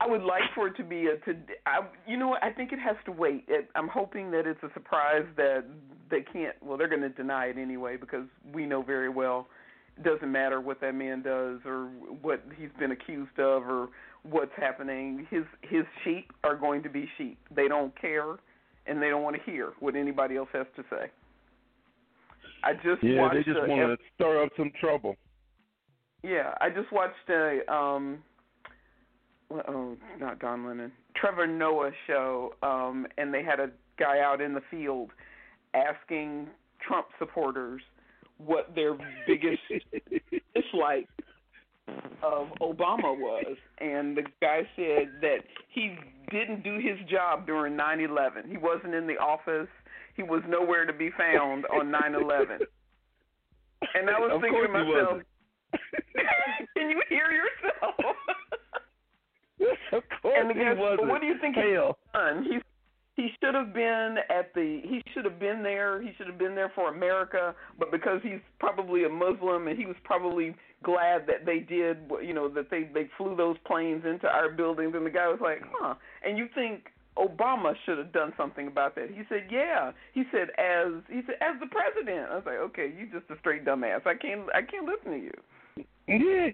I 0.00 0.06
would 0.06 0.22
like 0.22 0.42
for 0.54 0.68
it 0.68 0.76
to 0.76 0.84
be 0.84 1.06
a. 1.06 1.16
To, 1.24 1.36
I, 1.66 1.80
you 2.06 2.16
know, 2.16 2.28
what? 2.28 2.44
I 2.44 2.52
think 2.52 2.72
it 2.72 2.78
has 2.78 2.96
to 3.06 3.12
wait. 3.12 3.44
It, 3.48 3.68
I'm 3.74 3.88
hoping 3.88 4.30
that 4.32 4.46
it's 4.46 4.62
a 4.62 4.72
surprise 4.74 5.24
that 5.36 5.64
they 6.10 6.20
can't. 6.20 6.54
Well, 6.62 6.76
they're 6.76 6.88
going 6.88 7.02
to 7.02 7.08
deny 7.10 7.46
it 7.46 7.58
anyway 7.58 7.96
because 7.96 8.26
we 8.52 8.66
know 8.66 8.82
very 8.82 9.08
well 9.08 9.48
it 9.96 10.02
doesn't 10.02 10.30
matter 10.30 10.60
what 10.60 10.80
that 10.80 10.94
man 10.94 11.22
does 11.22 11.60
or 11.64 11.86
what 12.22 12.42
he's 12.58 12.70
been 12.78 12.90
accused 12.90 13.38
of 13.38 13.62
or 13.62 13.88
what's 14.22 14.52
happening. 14.56 15.26
His 15.30 15.44
his 15.62 15.84
sheep 16.02 16.32
are 16.42 16.56
going 16.56 16.82
to 16.82 16.88
be 16.88 17.08
sheep. 17.16 17.38
They 17.54 17.68
don't 17.68 17.98
care 18.00 18.36
and 18.86 19.00
they 19.00 19.08
don't 19.08 19.22
want 19.22 19.36
to 19.36 19.50
hear 19.50 19.72
what 19.80 19.94
anybody 19.96 20.36
else 20.36 20.48
has 20.52 20.66
to 20.76 20.82
say. 20.90 21.10
I 22.62 22.74
just 22.74 23.02
Yeah, 23.02 23.20
watched 23.20 23.34
they 23.34 23.52
just 23.52 23.68
want 23.68 23.98
to 23.98 24.04
stir 24.14 24.42
up 24.42 24.50
some 24.56 24.72
trouble. 24.80 25.16
yeah, 26.22 26.54
I 26.60 26.70
just 26.70 26.90
watched 26.92 27.28
a 27.28 27.60
um 27.72 28.18
oh, 29.50 29.96
not 30.18 30.38
Don 30.38 30.66
Lemon. 30.66 30.92
Trevor 31.16 31.46
Noah 31.46 31.90
show 32.06 32.54
um 32.62 33.06
and 33.18 33.32
they 33.32 33.42
had 33.42 33.60
a 33.60 33.70
guy 33.98 34.20
out 34.20 34.40
in 34.40 34.54
the 34.54 34.62
field 34.70 35.10
asking 35.74 36.48
Trump 36.86 37.06
supporters 37.18 37.82
what 38.38 38.74
their 38.74 38.94
biggest 39.26 39.62
dislike 40.54 41.08
of 42.22 42.48
Obama 42.60 43.16
was 43.16 43.56
and 43.78 44.16
the 44.16 44.24
guy 44.40 44.62
said 44.76 45.10
that 45.20 45.38
he 45.68 45.96
didn't 46.30 46.62
do 46.62 46.78
his 46.78 46.98
job 47.08 47.46
during 47.46 47.76
9/11. 47.76 48.50
He 48.50 48.56
wasn't 48.56 48.94
in 48.94 49.06
the 49.06 49.18
office. 49.18 49.68
He 50.16 50.22
was 50.22 50.42
nowhere 50.48 50.86
to 50.86 50.92
be 50.92 51.10
found 51.10 51.66
on 51.66 51.90
9/11. 51.90 52.60
And 53.94 54.08
I 54.08 54.18
was 54.18 54.32
of 54.34 54.40
thinking 54.40 54.62
to 54.62 54.68
myself, 54.68 55.22
can 56.76 56.90
you 56.90 57.02
hear 57.08 57.30
yourself? 57.30 57.63
of 59.92 60.02
course 60.22 60.34
and 60.38 60.50
he 60.50 60.80
wasn't. 60.80 61.08
what 61.08 61.20
do 61.20 61.26
you 61.26 61.38
think 61.40 61.56
he's 61.56 61.64
Hell, 61.74 61.98
done? 62.12 62.44
He 62.44 62.58
he 63.16 63.28
should 63.40 63.54
have 63.54 63.72
been 63.72 64.16
at 64.28 64.52
the 64.54 64.80
he 64.82 65.00
should 65.12 65.24
have 65.24 65.38
been 65.38 65.62
there. 65.62 66.02
He 66.02 66.10
should 66.18 66.26
have 66.26 66.38
been 66.38 66.54
there 66.54 66.72
for 66.74 66.92
America, 66.92 67.54
but 67.78 67.92
because 67.92 68.20
he's 68.22 68.40
probably 68.58 69.04
a 69.04 69.08
Muslim 69.08 69.68
and 69.68 69.78
he 69.78 69.86
was 69.86 69.96
probably 70.02 70.54
glad 70.82 71.26
that 71.28 71.46
they 71.46 71.60
did, 71.60 71.98
you 72.22 72.34
know, 72.34 72.48
that 72.48 72.70
they 72.70 72.84
they 72.92 73.08
flew 73.16 73.36
those 73.36 73.56
planes 73.66 74.04
into 74.04 74.26
our 74.26 74.50
buildings. 74.50 74.94
And 74.96 75.06
the 75.06 75.10
guy 75.10 75.28
was 75.28 75.38
like, 75.40 75.62
huh? 75.70 75.94
And 76.24 76.36
you 76.36 76.48
think 76.54 76.86
Obama 77.16 77.74
should 77.86 77.98
have 77.98 78.12
done 78.12 78.32
something 78.36 78.66
about 78.66 78.96
that? 78.96 79.08
He 79.10 79.22
said, 79.28 79.46
yeah. 79.48 79.92
He 80.12 80.24
said, 80.32 80.48
as 80.58 80.92
he 81.08 81.22
said, 81.26 81.36
as 81.40 81.60
the 81.60 81.66
president. 81.66 82.28
I 82.30 82.34
was 82.34 82.44
like, 82.46 82.58
okay, 82.58 82.92
you 82.98 83.06
just 83.12 83.30
a 83.30 83.38
straight 83.38 83.64
dumbass. 83.64 84.06
I 84.06 84.14
can't 84.14 84.42
I 84.52 84.62
can't 84.62 84.86
listen 84.86 85.12
to 85.12 85.18
you. 85.18 85.86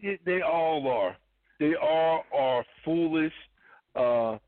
yeah, 0.03 0.17
they 0.27 0.43
all 0.43 0.87
are. 0.89 1.17
They 1.61 1.75
all 1.81 2.25
are 2.37 2.65
foolish. 2.85 3.33
Uh, 3.95 4.39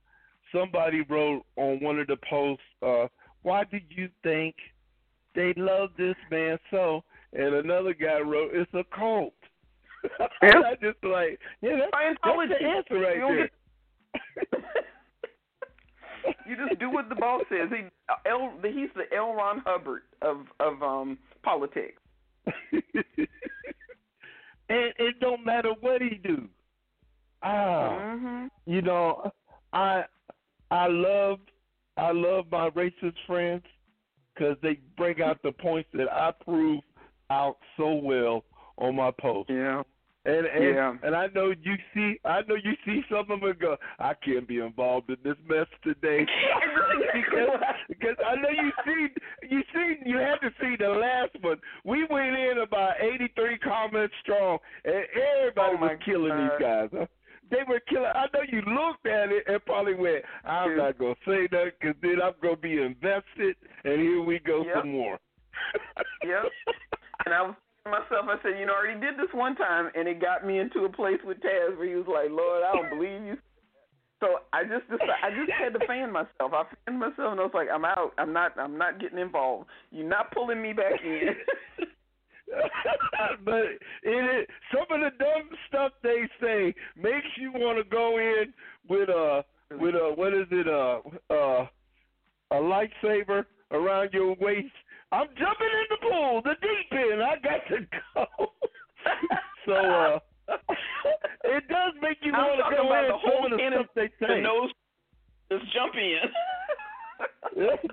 somebody 0.53 1.03
wrote 1.03 1.44
on 1.57 1.79
one 1.81 2.01
of 2.01 2.07
the 2.09 2.16
posts, 2.29 2.64
uh, 2.81 3.07
"Why 3.42 3.64
did 3.64 3.85
you 3.90 4.09
think 4.22 4.57
they 5.35 5.53
love 5.57 5.90
this 5.96 6.16
man 6.31 6.59
so?" 6.70 7.05
And 7.35 7.55
another 7.55 7.92
guy 7.92 8.18
wrote, 8.20 8.55
"It's 8.55 8.72
a 8.75 8.85
cult." 8.85 9.35
Yeah. 10.42 10.62
I 10.66 10.75
just 10.75 11.05
like, 11.05 11.38
yeah, 11.61 11.77
that's, 11.79 12.18
that's 12.25 12.48
the 12.48 12.66
answer 12.66 12.98
right 12.98 13.16
You 13.16 13.29
there. 13.29 13.51
you 16.46 16.57
just 16.57 16.81
do 16.81 16.90
what 16.90 17.09
the 17.09 17.14
boss 17.14 17.42
says. 17.48 17.68
He 17.70 17.85
L, 18.29 18.53
he's 18.62 18.90
the 18.96 19.16
L. 19.16 19.35
Ron 19.35 19.62
Hubbard 19.64 20.03
of 20.20 20.46
of 20.59 20.83
um 20.83 21.18
politics. 21.44 22.03
and 22.72 22.88
it 24.68 25.20
don't 25.20 25.44
matter 25.44 25.72
what 25.81 26.03
he 26.03 26.16
do. 26.16 26.48
Ah, 27.42 27.98
Mhm. 28.14 28.50
you 28.66 28.83
know, 28.83 29.33
I 29.72 30.05
I 30.70 30.87
love 30.87 31.40
I 31.96 32.11
love 32.12 32.50
my 32.50 32.70
racist 32.70 33.18
friends 33.26 33.64
because 34.35 34.57
they 34.62 34.74
bring 34.96 35.20
out 35.22 35.42
the 35.42 35.52
points 35.52 35.90
that 35.92 36.11
I 36.12 36.31
prove 36.44 36.81
out 37.31 37.59
so 37.76 37.94
well 37.94 38.44
on 38.78 38.96
my 38.96 39.11
post. 39.11 39.50
Yeah. 39.50 39.83
And 40.24 40.46
and, 40.46 40.64
Yeah. 40.64 40.96
and 41.02 41.16
I 41.16 41.26
know 41.35 41.50
you 41.50 41.76
see 41.92 42.18
I 42.24 42.42
know 42.42 42.55
you 42.55 42.76
see 42.85 43.05
some 43.11 43.28
of 43.31 43.40
them 43.40 43.57
go, 43.61 43.76
I 43.98 44.14
can't 44.14 44.46
be 44.46 44.61
involved 44.61 45.11
in 45.11 45.16
this 45.24 45.37
mess 45.48 45.66
today. 45.83 46.24
because, 47.12 47.61
because 47.88 48.16
I 48.24 48.37
know 48.37 48.48
you 48.48 48.72
see 48.85 49.09
you 49.50 49.62
see 49.74 49.96
you 50.07 50.16
had 50.18 50.40
to 50.42 50.50
see 50.61 50.76
the 50.76 50.88
last 50.90 51.33
one. 51.42 51.59
We 51.85 52.05
went 52.05 52.37
in 52.37 52.59
about 52.59 53.00
eighty 53.00 53.28
three 53.35 53.59
comments 53.59 54.14
strong 54.22 54.59
and 54.85 55.05
everybody 55.38 55.76
Oh, 55.76 55.81
was 55.81 55.98
killing 56.05 56.28
God. 56.28 56.90
these 56.90 56.98
guys. 57.00 57.09
They 57.53 57.62
were 57.69 57.81
killing. 57.87 58.09
I 58.15 58.25
know 58.33 58.41
you 58.49 58.62
looked 58.65 59.05
at 59.05 59.29
it 59.29 59.45
and 59.47 59.62
probably 59.67 59.93
went, 59.95 60.25
"I'm 60.43 60.75
not 60.75 60.97
gonna 60.97 61.15
say 61.27 61.47
that 61.49 61.79
because 61.79 61.95
then 62.01 62.23
I'm 62.23 62.33
gonna 62.41 62.57
be 62.57 62.81
invested." 62.81 63.57
And 63.85 64.01
here 64.01 64.23
we 64.23 64.38
go 64.38 64.65
Yep. 64.65 64.77
some 64.81 64.91
more. 64.91 65.21
Yep. 66.25 66.45
And 67.27 67.35
I 67.35 67.43
was 67.43 67.55
thinking 67.85 67.85
to 67.85 67.91
myself, 67.91 68.27
I 68.29 68.43
said, 68.43 68.59
you 68.59 68.65
know, 68.65 68.73
I 68.73 68.77
already 68.77 69.01
did 69.01 69.17
this 69.19 69.33
one 69.35 69.55
time, 69.55 69.91
and 69.95 70.09
it 70.09 70.21
got 70.21 70.47
me 70.47 70.59
into 70.59 70.85
a 70.85 70.88
place 70.88 71.21
with 71.25 71.38
Taz 71.41 71.77
where 71.77 71.87
he 71.87 71.95
was 71.95 72.07
like, 72.07 72.31
Lord, 72.31 72.62
I 72.62 72.73
don't 72.73 72.88
believe 72.88 73.23
you. 73.23 73.37
So 74.21 74.41
I 74.53 74.62
just 74.62 74.88
decided, 74.88 75.19
I 75.23 75.31
just 75.31 75.51
had 75.51 75.75
to 75.75 75.87
fan 75.87 76.12
myself. 76.12 76.53
I 76.55 76.65
fanned 76.87 77.01
myself, 77.01 77.33
and 77.33 77.41
I 77.41 77.43
was 77.43 77.55
like, 77.55 77.69
I'm 77.73 77.85
out. 77.85 78.15
I'm 78.19 78.33
not. 78.33 78.59
I'm 78.59 78.79
not 78.79 78.99
getting 79.01 79.19
involved. 79.19 79.69
You're 79.91 80.09
not 80.09 80.33
pulling 80.33 80.62
me 80.62 80.73
back 80.73 81.03
in. 81.05 81.35
but 83.45 83.65
it 84.03 84.09
is, 84.11 84.47
some 84.73 84.87
of 84.91 85.01
the 85.01 85.17
dumb 85.19 85.49
stuff 85.69 85.93
they 86.03 86.29
say 86.41 86.75
makes 86.97 87.27
you 87.38 87.53
want 87.53 87.79
to 87.79 87.85
go 87.91 88.19
in 88.19 88.53
with 88.88 89.09
a 89.09 89.45
with 89.73 89.95
a 89.95 90.12
what 90.15 90.35
is 90.35 90.47
it 90.51 90.67
a 90.67 91.01
uh 91.33 91.67
a 92.51 92.55
lightsaber 92.55 93.45
around 93.71 94.11
your 94.12 94.35
waist 94.41 94.73
I'm 95.12 95.29
jumping 95.37 95.69
in 95.69 95.87
the 95.91 95.97
pool, 96.09 96.41
the 96.43 96.55
deep 96.62 96.93
end. 96.93 97.23
I 97.23 97.37
got 97.37 97.61
to 97.69 97.87
go. 98.15 98.47
so 99.67 99.75
uh 99.75 100.19
it 101.45 101.69
does 101.69 101.93
make 102.01 102.19
you 102.23 102.33
want 102.33 102.59
to 102.59 102.77
go 102.77 102.88
about 102.88 103.05
in. 103.05 103.11
the 103.11 103.17
whole 103.17 103.43
Some 103.45 103.53
of 103.53 103.59
the 103.59 103.85
stuff 103.85 103.87
they 103.95 104.27
the 104.27 104.41
nose, 104.41 104.71
just 105.53 105.73
jump 105.73 105.95
in. 105.97 106.21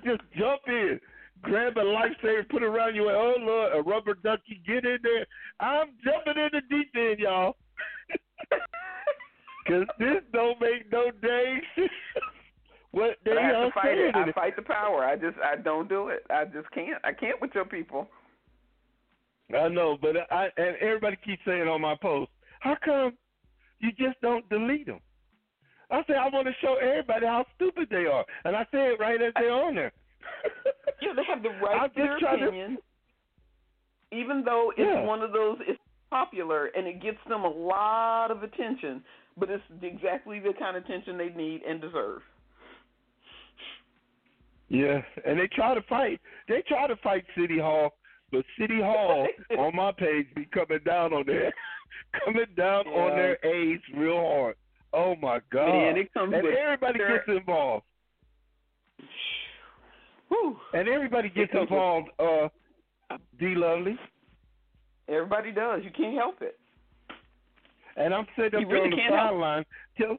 just 0.04 0.22
jump 0.38 0.62
in. 0.68 1.00
Grab 1.42 1.78
a 1.78 1.82
lifesaver, 1.82 2.50
put 2.50 2.64
it 2.64 2.66
around 2.66 2.96
you, 2.96 3.08
and 3.08 3.18
oh 3.18 3.36
Lord, 3.40 3.74
a 3.74 3.82
rubber 3.82 4.16
ducky, 4.16 4.62
get 4.68 4.86
in 4.86 4.98
there. 5.04 5.26
I'm 5.60 5.90
jumping 6.04 6.42
in 6.42 6.50
the 6.52 6.62
deep 6.70 6.92
end, 6.96 7.20
y'all. 7.20 7.56
Cause 9.68 9.86
this 10.00 10.24
don't 10.34 10.60
make 10.60 10.92
no 10.92 11.12
dang 11.22 11.62
what 12.92 13.18
they 13.24 13.32
I 13.32 13.44
have 13.44 13.68
to 13.68 13.72
fight 13.74 13.98
it. 13.98 14.16
I 14.16 14.32
fight 14.32 14.56
the 14.56 14.64
power. 14.64 15.06
I 15.06 15.16
just 15.16 15.38
I 15.44 15.56
don't 15.56 15.88
do 15.88 16.08
it. 16.10 16.24
I 16.30 16.46
just 16.46 16.70
can't. 16.72 17.00
I 17.04 17.14
can't 17.14 17.40
with 17.40 17.52
your 17.54 17.66
people. 17.66 18.08
I 19.56 19.68
know, 19.68 19.98
but 20.02 20.16
I 20.32 20.50
and 20.58 20.76
everybody 20.82 21.18
keeps 21.24 21.42
saying 21.46 21.68
on 21.68 21.82
my 21.82 21.96
post, 22.02 22.32
how 22.60 22.76
come 22.84 23.14
you 23.80 23.92
just 23.92 24.20
don't 24.22 24.48
delete 24.50 24.88
them? 24.88 25.00
I 25.92 26.02
say 26.08 26.14
I 26.16 26.30
want 26.30 26.48
to 26.48 26.54
show 26.62 26.76
everybody 26.76 27.26
how 27.26 27.46
stupid 27.56 27.88
they 27.90 28.06
are, 28.06 28.26
and 28.46 28.56
I 28.56 28.64
say 28.72 28.94
it 28.94 29.00
right 29.00 29.22
as 29.22 29.34
they're 29.36 29.52
on 29.52 29.76
there. 29.76 29.92
Yeah, 31.02 31.14
they 31.16 31.24
have 31.24 31.42
the 31.42 31.50
right 31.66 31.80
I'm 31.84 31.90
to 31.92 31.96
their 31.96 32.20
trying 32.20 32.40
to- 32.40 32.48
opinion, 32.48 32.78
even 34.12 34.44
though 34.44 34.72
it's 34.76 34.80
Yeah. 34.80 35.02
one 35.04 35.22
of 35.22 35.32
those. 35.32 35.58
It's 35.66 35.80
popular 36.10 36.66
and 36.76 36.88
it 36.88 37.02
gets 37.02 37.20
them 37.30 37.44
a 37.46 37.48
lot 37.50 38.32
of 38.32 38.44
attention, 38.44 39.02
but 39.38 39.50
it's 39.50 39.64
exactly 39.82 40.40
the 40.40 40.54
kind 40.60 40.76
of 40.76 40.84
attention 40.84 41.18
they 41.18 41.30
need 41.30 41.62
and 41.64 41.80
deserve. 41.80 42.22
Yeah, 44.70 45.02
and 45.26 45.40
they 45.40 45.48
try 45.48 45.74
to 45.74 45.82
fight. 45.84 46.20
They 46.48 46.62
try 46.68 46.88
to 46.88 46.96
fight 46.98 47.26
City 47.38 47.60
Hall, 47.60 47.94
but 48.32 48.44
City 48.60 48.80
Hall 48.82 49.28
on 49.58 49.76
my 49.76 49.92
page 49.92 50.28
be 50.36 50.46
coming 50.46 50.80
down 50.86 51.14
on 51.14 51.26
their 51.26 51.52
coming 52.26 52.46
down 52.56 52.88
on 52.88 53.16
their 53.16 53.38
A's 53.46 53.80
real 53.96 54.18
hard. 54.20 54.56
Oh 54.94 55.16
my 55.16 55.40
God! 55.52 55.70
And 55.70 55.98
it 55.98 56.14
comes 56.14 56.34
and 56.34 56.44
with 56.44 56.56
everybody 56.56 57.00
their- 57.00 57.18
gets 57.26 57.38
involved. 57.40 57.86
Whew. 60.30 60.58
And 60.74 60.88
everybody 60.88 61.30
gets 61.30 61.52
involved. 61.54 62.10
Uh, 62.20 62.48
D 63.40 63.54
Lovely. 63.56 63.98
Everybody 65.08 65.52
does. 65.52 65.82
You 65.84 65.92
can't 65.92 66.16
help 66.16 66.42
it. 66.42 66.58
And 67.98 68.14
I'm 68.14 68.28
sitting 68.38 68.64
up 68.64 68.72
really 68.72 68.86
on 68.86 68.90
the 68.92 68.98
sideline. 69.10 69.66
Tell, 69.98 70.18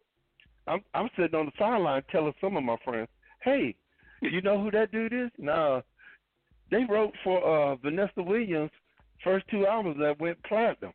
I'm 0.66 0.80
I'm 0.94 1.08
sitting 1.16 1.38
on 1.38 1.46
the 1.46 1.52
sideline 1.58 2.02
telling 2.10 2.34
some 2.40 2.56
of 2.56 2.64
my 2.64 2.76
friends, 2.84 3.08
"Hey, 3.42 3.74
you 4.20 4.42
know 4.42 4.60
who 4.62 4.70
that 4.72 4.92
dude 4.92 5.12
is? 5.12 5.30
Nah, 5.38 5.80
they 6.70 6.84
wrote 6.88 7.14
for 7.24 7.42
uh 7.42 7.76
Vanessa 7.76 8.22
Williams' 8.22 8.70
first 9.24 9.46
two 9.50 9.66
albums 9.66 9.96
that 10.00 10.20
went 10.20 10.42
platinum. 10.44 10.92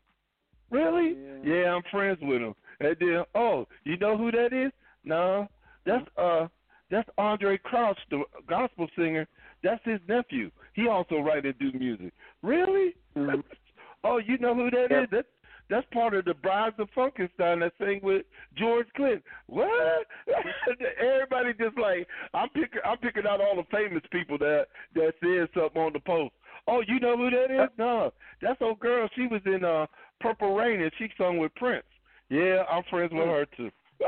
Really? 0.70 1.16
Yeah. 1.44 1.74
I'm 1.74 1.84
friends 1.92 2.20
with 2.22 2.42
him. 2.42 2.56
And 2.80 2.96
then, 3.00 3.24
oh, 3.36 3.68
you 3.84 3.98
know 3.98 4.18
who 4.18 4.32
that 4.32 4.52
is? 4.52 4.72
No, 5.04 5.48
that's 5.86 6.06
uh 6.18 6.48
that's 6.92 7.10
Andraé 7.18 7.62
Crouch, 7.62 7.98
the 8.10 8.24
gospel 8.48 8.88
singer. 8.98 9.28
That's 9.64 9.84
his 9.84 10.00
nephew. 10.08 10.52
He 10.74 10.88
also 10.88 11.20
write 11.20 11.46
and 11.46 11.58
do 11.58 11.72
music. 11.78 12.14
Really? 12.44 12.96
Mhm. 13.16 13.44
oh, 14.04 14.18
you 14.18 14.38
know 14.38 14.54
who 14.54 14.70
that 14.72 14.86
is? 14.86 14.92
Yep. 14.92 15.10
That 15.12 15.26
that's 15.68 15.88
part 15.92 16.14
of 16.14 16.26
the 16.26 16.36
Brides 16.36 16.76
of 16.78 16.90
Funkenstein 16.96 17.60
that 17.62 17.72
sang 17.80 18.00
with 18.04 18.24
George 18.56 18.86
Clinton. 18.96 19.24
What? 19.48 20.06
Everybody 21.02 21.54
just 21.54 21.78
like 21.78 22.08
I'm 22.34 22.50
picking 22.50 22.82
I'm 22.86 22.98
picking 22.98 23.26
out 23.26 23.42
all 23.42 23.56
the 23.56 23.64
famous 23.76 24.04
people 24.12 24.38
that 24.40 24.68
that 24.94 25.14
said 25.22 25.50
something 25.56 25.82
on 25.82 25.94
the 25.94 26.00
post. 26.00 26.34
Oh, 26.68 26.82
you 26.88 27.00
know 27.00 27.18
who 27.18 27.30
that 27.32 27.52
is? 27.52 27.70
No, 27.78 28.14
that's 28.42 28.62
old 28.62 28.80
girl. 28.80 29.10
She 29.16 29.28
was 29.28 29.42
in 29.46 29.66
uh 29.66 29.88
Purple 30.20 30.56
Rain 30.56 30.82
and 30.82 30.92
she 30.98 31.10
sung 31.18 31.38
with 31.40 31.54
Prince. 31.56 31.86
Yeah, 32.30 32.64
I'm 32.72 32.84
friends 32.90 33.12
with 33.12 33.26
her 33.26 33.46
too. 33.58 33.72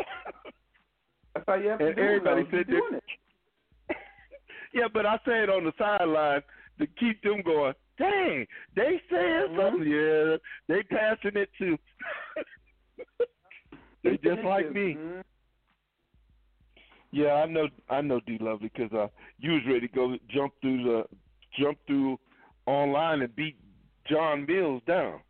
That's 1.38 1.46
how 1.48 1.56
you 1.64 1.70
have 1.70 1.80
to 1.80 1.86
And 1.88 1.96
do 1.96 2.02
everybody 2.02 2.44
though. 2.44 2.58
said 2.58 2.68
doing 2.68 2.94
it. 2.94 3.04
yeah, 4.74 4.88
but 4.92 5.06
I 5.06 5.18
say 5.26 5.44
it 5.44 5.50
on 5.50 5.66
the 5.66 5.74
sideline 5.78 6.42
to 6.80 6.88
keep 7.00 7.22
them 7.22 7.42
going. 7.46 7.74
Dang, 8.00 8.46
they 8.76 9.02
saying 9.10 9.48
Mhm. 9.50 9.58
something. 9.58 9.88
Yeah, 9.88 10.38
they 10.68 10.84
passing 10.84 11.36
it 11.36 11.50
too. 11.58 11.78
they 14.04 14.18
just 14.18 14.44
like 14.44 14.72
me. 14.72 14.96
Mhm. 14.96 15.24
Yeah, 17.12 17.34
I 17.36 17.46
know. 17.46 17.70
I 17.90 18.02
know, 18.02 18.20
D 18.20 18.38
Lovely, 18.40 18.70
because 18.74 18.92
uh, 18.94 19.08
you 19.40 19.54
was 19.54 19.66
ready 19.66 19.82
to 19.82 19.88
go 19.88 20.18
jump 20.30 20.54
through 20.62 20.84
the 20.84 21.06
jump 21.58 21.78
through 21.88 22.20
online 22.66 23.22
and 23.22 23.36
beat 23.36 23.58
John 24.06 24.46
Mills 24.46 24.82
down. 24.86 25.22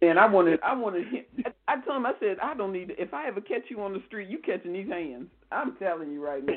And 0.00 0.18
I 0.18 0.26
wanted, 0.26 0.60
I 0.62 0.74
wanted. 0.76 1.06
I, 1.44 1.50
I 1.66 1.80
told 1.80 1.96
him, 1.96 2.06
I 2.06 2.12
said, 2.20 2.36
I 2.42 2.54
don't 2.54 2.72
need. 2.72 2.94
If 2.98 3.12
I 3.12 3.26
ever 3.26 3.40
catch 3.40 3.62
you 3.68 3.80
on 3.82 3.92
the 3.92 4.02
street, 4.06 4.28
you 4.28 4.38
catching 4.38 4.72
these 4.72 4.88
hands. 4.88 5.26
I'm 5.50 5.76
telling 5.76 6.12
you 6.12 6.24
right 6.24 6.44
now. 6.44 6.54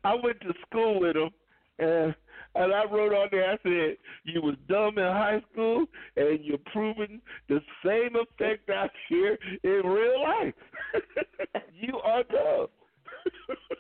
I 0.04 0.16
went 0.16 0.42
to 0.42 0.54
school 0.68 1.00
with 1.00 1.16
him, 1.16 1.30
and 1.78 2.16
and 2.56 2.74
I 2.74 2.84
wrote 2.86 3.14
on 3.14 3.28
there. 3.32 3.52
I 3.52 3.58
said, 3.62 3.98
"You 4.24 4.42
was 4.42 4.56
dumb 4.68 4.98
in 4.98 5.04
high 5.04 5.44
school, 5.52 5.86
and 6.18 6.40
you're 6.44 6.58
proving 6.74 7.22
the 7.48 7.60
same 7.86 8.16
effect 8.16 8.70
out 8.72 8.90
here 9.10 9.38
in 9.64 9.82
real 9.86 10.24
life. 10.24 10.56
you 11.74 11.98
are 12.00 12.24
dumb. 12.24 12.68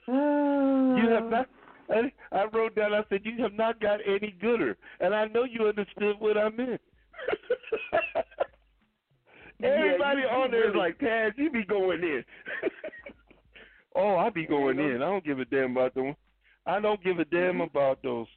you 1.03 1.09
have 1.09 1.29
not." 1.29 1.49
I, 1.91 2.11
I 2.31 2.45
wrote 2.45 2.75
down. 2.75 2.93
I 2.93 3.03
said, 3.09 3.21
"You 3.23 3.41
have 3.43 3.53
not 3.53 3.79
got 3.79 3.99
any 4.07 4.31
gooder," 4.41 4.77
and 4.99 5.13
I 5.13 5.27
know 5.27 5.43
you 5.43 5.67
understood 5.67 6.15
what 6.19 6.37
I 6.37 6.49
meant. 6.49 6.81
Everybody 9.63 10.21
you 10.21 10.27
on 10.27 10.51
there 10.51 10.69
is 10.69 10.75
like, 10.75 10.97
Taz, 10.97 11.33
you 11.37 11.51
be 11.51 11.63
going 11.63 12.01
in. 12.01 12.23
oh, 13.95 14.17
I 14.17 14.29
be 14.29 14.45
going 14.47 14.79
Yeah, 14.79 14.95
in. 14.95 15.01
I 15.03 15.05
don't 15.05 15.23
give 15.23 15.39
a 15.39 15.45
damn 15.45 15.71
about 15.71 15.93
them. 15.93 16.15
I 16.65 16.79
don't 16.79 17.03
give 17.03 17.19
a 17.19 17.25
damn 17.25 17.59
Mhm. 17.59 17.67
about 17.67 18.01
those 18.01 18.27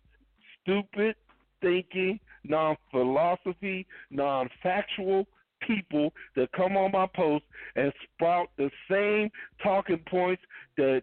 stupid 0.61 1.17
thinking, 1.63 2.21
non 2.45 2.77
philosophy, 2.91 3.87
non 4.11 4.51
factual 4.63 5.27
people 5.61 6.13
that 6.37 6.53
come 6.53 6.77
on 6.77 6.93
my 6.93 7.07
post 7.07 7.45
and 7.77 7.91
sprout 8.03 8.51
the 8.57 8.71
same 8.91 9.31
talking 9.63 10.01
points 10.11 10.43
that 10.77 11.03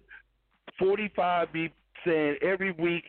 45 0.77 1.51
be 1.51 1.73
saying 2.05 2.37
every 2.41 2.71
week 2.73 3.03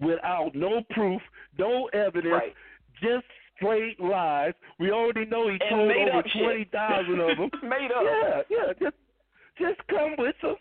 without 0.00 0.54
no 0.54 0.82
proof, 0.90 1.20
no 1.58 1.86
evidence, 1.92 2.32
right. 2.32 2.54
just 3.02 3.24
straight 3.56 4.00
lies. 4.00 4.54
We 4.78 4.90
already 4.90 5.26
know 5.26 5.48
he 5.48 5.58
And 5.60 5.70
told 5.70 5.90
over 5.90 6.22
twenty 6.32 6.64
thousand 6.72 7.20
of 7.20 7.36
them. 7.36 7.50
made 7.68 7.90
up. 7.92 8.04
yeah, 8.04 8.42
yeah, 8.50 8.72
just 8.80 8.96
just 9.58 9.80
come 9.88 10.14
with 10.18 10.34
some. 10.40 10.56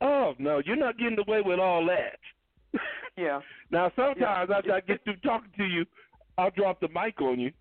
Oh 0.00 0.34
no, 0.38 0.60
you're 0.64 0.76
not 0.76 0.98
getting 0.98 1.18
away 1.18 1.42
with 1.42 1.58
all 1.60 1.86
that. 1.86 2.18
Yeah. 3.18 3.40
now 3.70 3.90
sometimes 3.96 4.48
Yeah. 4.50 4.56
after 4.58 4.72
I 4.72 4.80
get 4.80 5.04
through 5.04 5.16
talking 5.16 5.50
to 5.58 5.64
you, 5.64 5.84
I'll 6.38 6.50
drop 6.52 6.80
the 6.80 6.88
mic 6.88 7.20
on 7.20 7.38
you. 7.38 7.52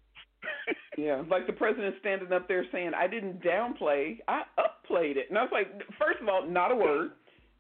Yeah, 0.98 1.24
like 1.30 1.48
the 1.48 1.54
president 1.54 1.96
standing 2.02 2.32
up 2.34 2.48
there 2.48 2.66
saying, 2.74 2.92
"I 2.94 3.08
didn't 3.08 3.42
downplay, 3.42 4.20
I 4.28 4.44
upplayed 4.58 5.16
it," 5.18 5.28
and 5.30 5.38
I 5.38 5.44
was 5.44 5.52
like, 5.54 5.68
first 5.98 6.20
of 6.22 6.28
all, 6.28 6.46
not 6.46 6.72
a 6.72 6.76
word, 6.76 7.12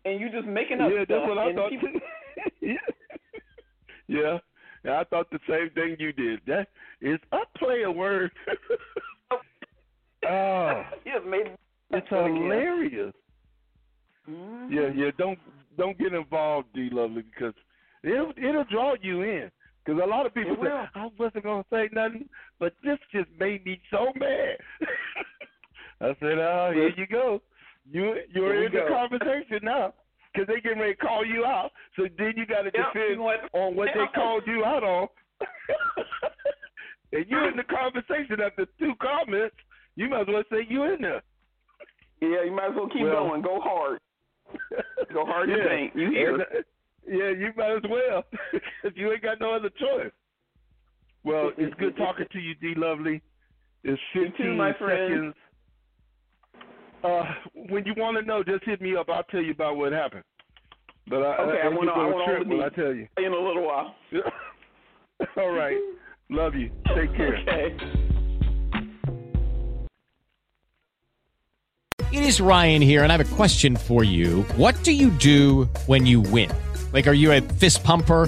and 0.05 0.19
you 0.19 0.29
just 0.29 0.47
making 0.47 0.81
up 0.81 0.91
yeah, 0.91 1.03
stuff. 1.05 1.17
that's 1.19 1.29
what 1.29 1.37
I 1.37 1.53
thought. 1.53 1.69
people- 1.69 1.89
yeah. 2.61 2.73
yeah, 4.07 4.37
yeah, 4.83 4.99
I 4.99 5.03
thought 5.05 5.29
the 5.31 5.39
same 5.47 5.69
thing 5.75 5.95
you 5.99 6.13
did. 6.13 6.41
That 6.47 6.67
is 7.01 7.19
a 7.31 7.91
word. 7.91 8.31
oh, 10.29 10.83
you 11.05 11.13
just 11.13 11.25
made 11.25 11.55
it's 11.91 12.07
hilarious. 12.09 13.13
Mhm. 14.29 14.69
Yeah, 14.71 14.89
yeah. 14.95 15.11
Don't 15.17 15.39
don't 15.77 15.97
get 15.97 16.13
involved, 16.13 16.67
D 16.73 16.89
Lovely, 16.91 17.23
because 17.23 17.53
it'll 18.03 18.33
it'll 18.37 18.65
draw 18.65 18.93
you 19.01 19.23
in. 19.23 19.49
Because 19.83 20.01
a 20.03 20.07
lot 20.07 20.25
of 20.25 20.33
people 20.33 20.53
It 20.53 20.57
say 20.57 20.61
will. 20.63 20.85
I 20.93 21.09
wasn't 21.17 21.43
gonna 21.43 21.65
say 21.71 21.89
nothing, 21.93 22.29
but 22.59 22.73
this 22.83 22.99
just 23.11 23.29
made 23.39 23.65
me 23.65 23.81
so 23.89 24.11
mad. 24.15 24.57
I 26.01 26.15
said, 26.19 26.37
"Oh, 26.37 26.71
here 26.73 26.91
you 26.95 27.07
go. 27.07 27.41
You 27.91 28.15
you're 28.33 28.63
in 28.65 28.71
the 28.71 28.79
go. 28.79 28.87
conversation 28.89 29.59
now." 29.63 29.93
Because 30.31 30.47
they 30.47 30.61
getting 30.61 30.77
ready 30.79 30.93
to 30.93 30.99
call 31.01 31.25
you 31.25 31.43
out, 31.43 31.71
so 31.95 32.03
then 32.19 32.33
you 32.37 32.45
got 32.45 32.61
to 32.61 32.71
Yep, 32.71 32.93
defend 32.93 33.17
gonna 33.17 33.49
on 33.53 33.75
what 33.75 33.89
they 33.95 34.05
called 34.13 34.43
you 34.45 34.63
out 34.63 34.83
on. 34.83 35.07
and 37.13 37.25
you're 37.27 37.49
in 37.49 37.57
the 37.57 37.63
conversation 37.63 38.39
after 38.39 38.67
two 38.77 38.93
comments, 39.01 39.55
you 39.95 40.07
might 40.07 40.21
as 40.21 40.27
well 40.27 40.43
say 40.51 40.67
you 40.69 40.83
in 40.83 41.01
there. 41.01 41.23
Yeah, 42.21 42.43
you 42.45 42.51
might 42.51 42.69
as 42.69 42.75
well 42.75 42.89
keep 42.89 43.01
Well- 43.01 43.27
going. 43.27 43.41
Go 43.41 43.59
hard. 43.59 43.99
Go 45.13 45.25
hard. 45.25 45.49
You 45.49 45.57
yeah. 45.57 45.67
think 45.67 45.95
you 45.95 46.11
hear? 46.11 46.35
Uh, 46.35 46.61
yeah, 47.07 47.29
you 47.31 47.49
might 47.57 47.71
as 47.77 47.83
well. 47.89 48.23
if 48.83 48.95
you 48.95 49.11
ain't 49.11 49.23
got 49.23 49.39
no 49.39 49.53
other 49.55 49.69
choice. 49.71 50.11
Well, 51.23 51.51
it's 51.57 51.73
good 51.79 51.97
talking 51.97 52.25
to 52.31 52.39
you, 52.39 52.53
D 52.55 52.73
Lovely. 52.77 53.21
It's 53.83 53.99
You 54.13 54.25
15 54.27 54.45
too, 54.45 54.53
my 54.55 54.73
friend. 54.73 55.11
seconds. 55.11 55.35
Uh, 57.03 57.23
when 57.69 57.85
you 57.85 57.93
want 57.97 58.17
to 58.17 58.23
know, 58.23 58.43
just 58.43 58.63
hit 58.65 58.81
me 58.81 58.95
up. 58.95 59.09
I'll 59.09 59.23
tell 59.23 59.41
you 59.41 59.51
about 59.51 59.77
what 59.77 59.91
happened. 59.93 60.23
But 61.07 61.23
I, 61.23 61.37
Okay, 61.37 61.61
I, 61.63 61.65
I 61.65 61.69
want 61.69 61.89
I, 61.89 61.93
I 61.93 61.95
I 61.95 62.09
want 62.09 62.25
trip 62.29 62.47
the 62.47 62.55
when 62.55 62.63
I 62.63 62.69
tell 62.69 62.93
you. 62.93 63.07
in 63.17 63.33
a 63.33 63.37
little 63.39 63.65
while. 63.65 63.95
All 65.37 65.51
right. 65.51 65.77
Love 66.29 66.55
you. 66.55 66.69
Take 66.95 67.15
care. 67.15 67.37
Okay. 67.37 67.75
It 72.11 72.23
is 72.23 72.41
Ryan 72.41 72.81
here, 72.81 73.03
and 73.03 73.11
I 73.11 73.17
have 73.17 73.31
a 73.31 73.35
question 73.35 73.75
for 73.75 74.03
you. 74.03 74.41
What 74.55 74.81
do 74.83 74.91
you 74.91 75.09
do 75.11 75.65
when 75.85 76.05
you 76.05 76.21
win? 76.21 76.51
Like, 76.91 77.07
are 77.07 77.13
you 77.13 77.31
a 77.31 77.41
fist 77.41 77.83
pumper? 77.83 78.27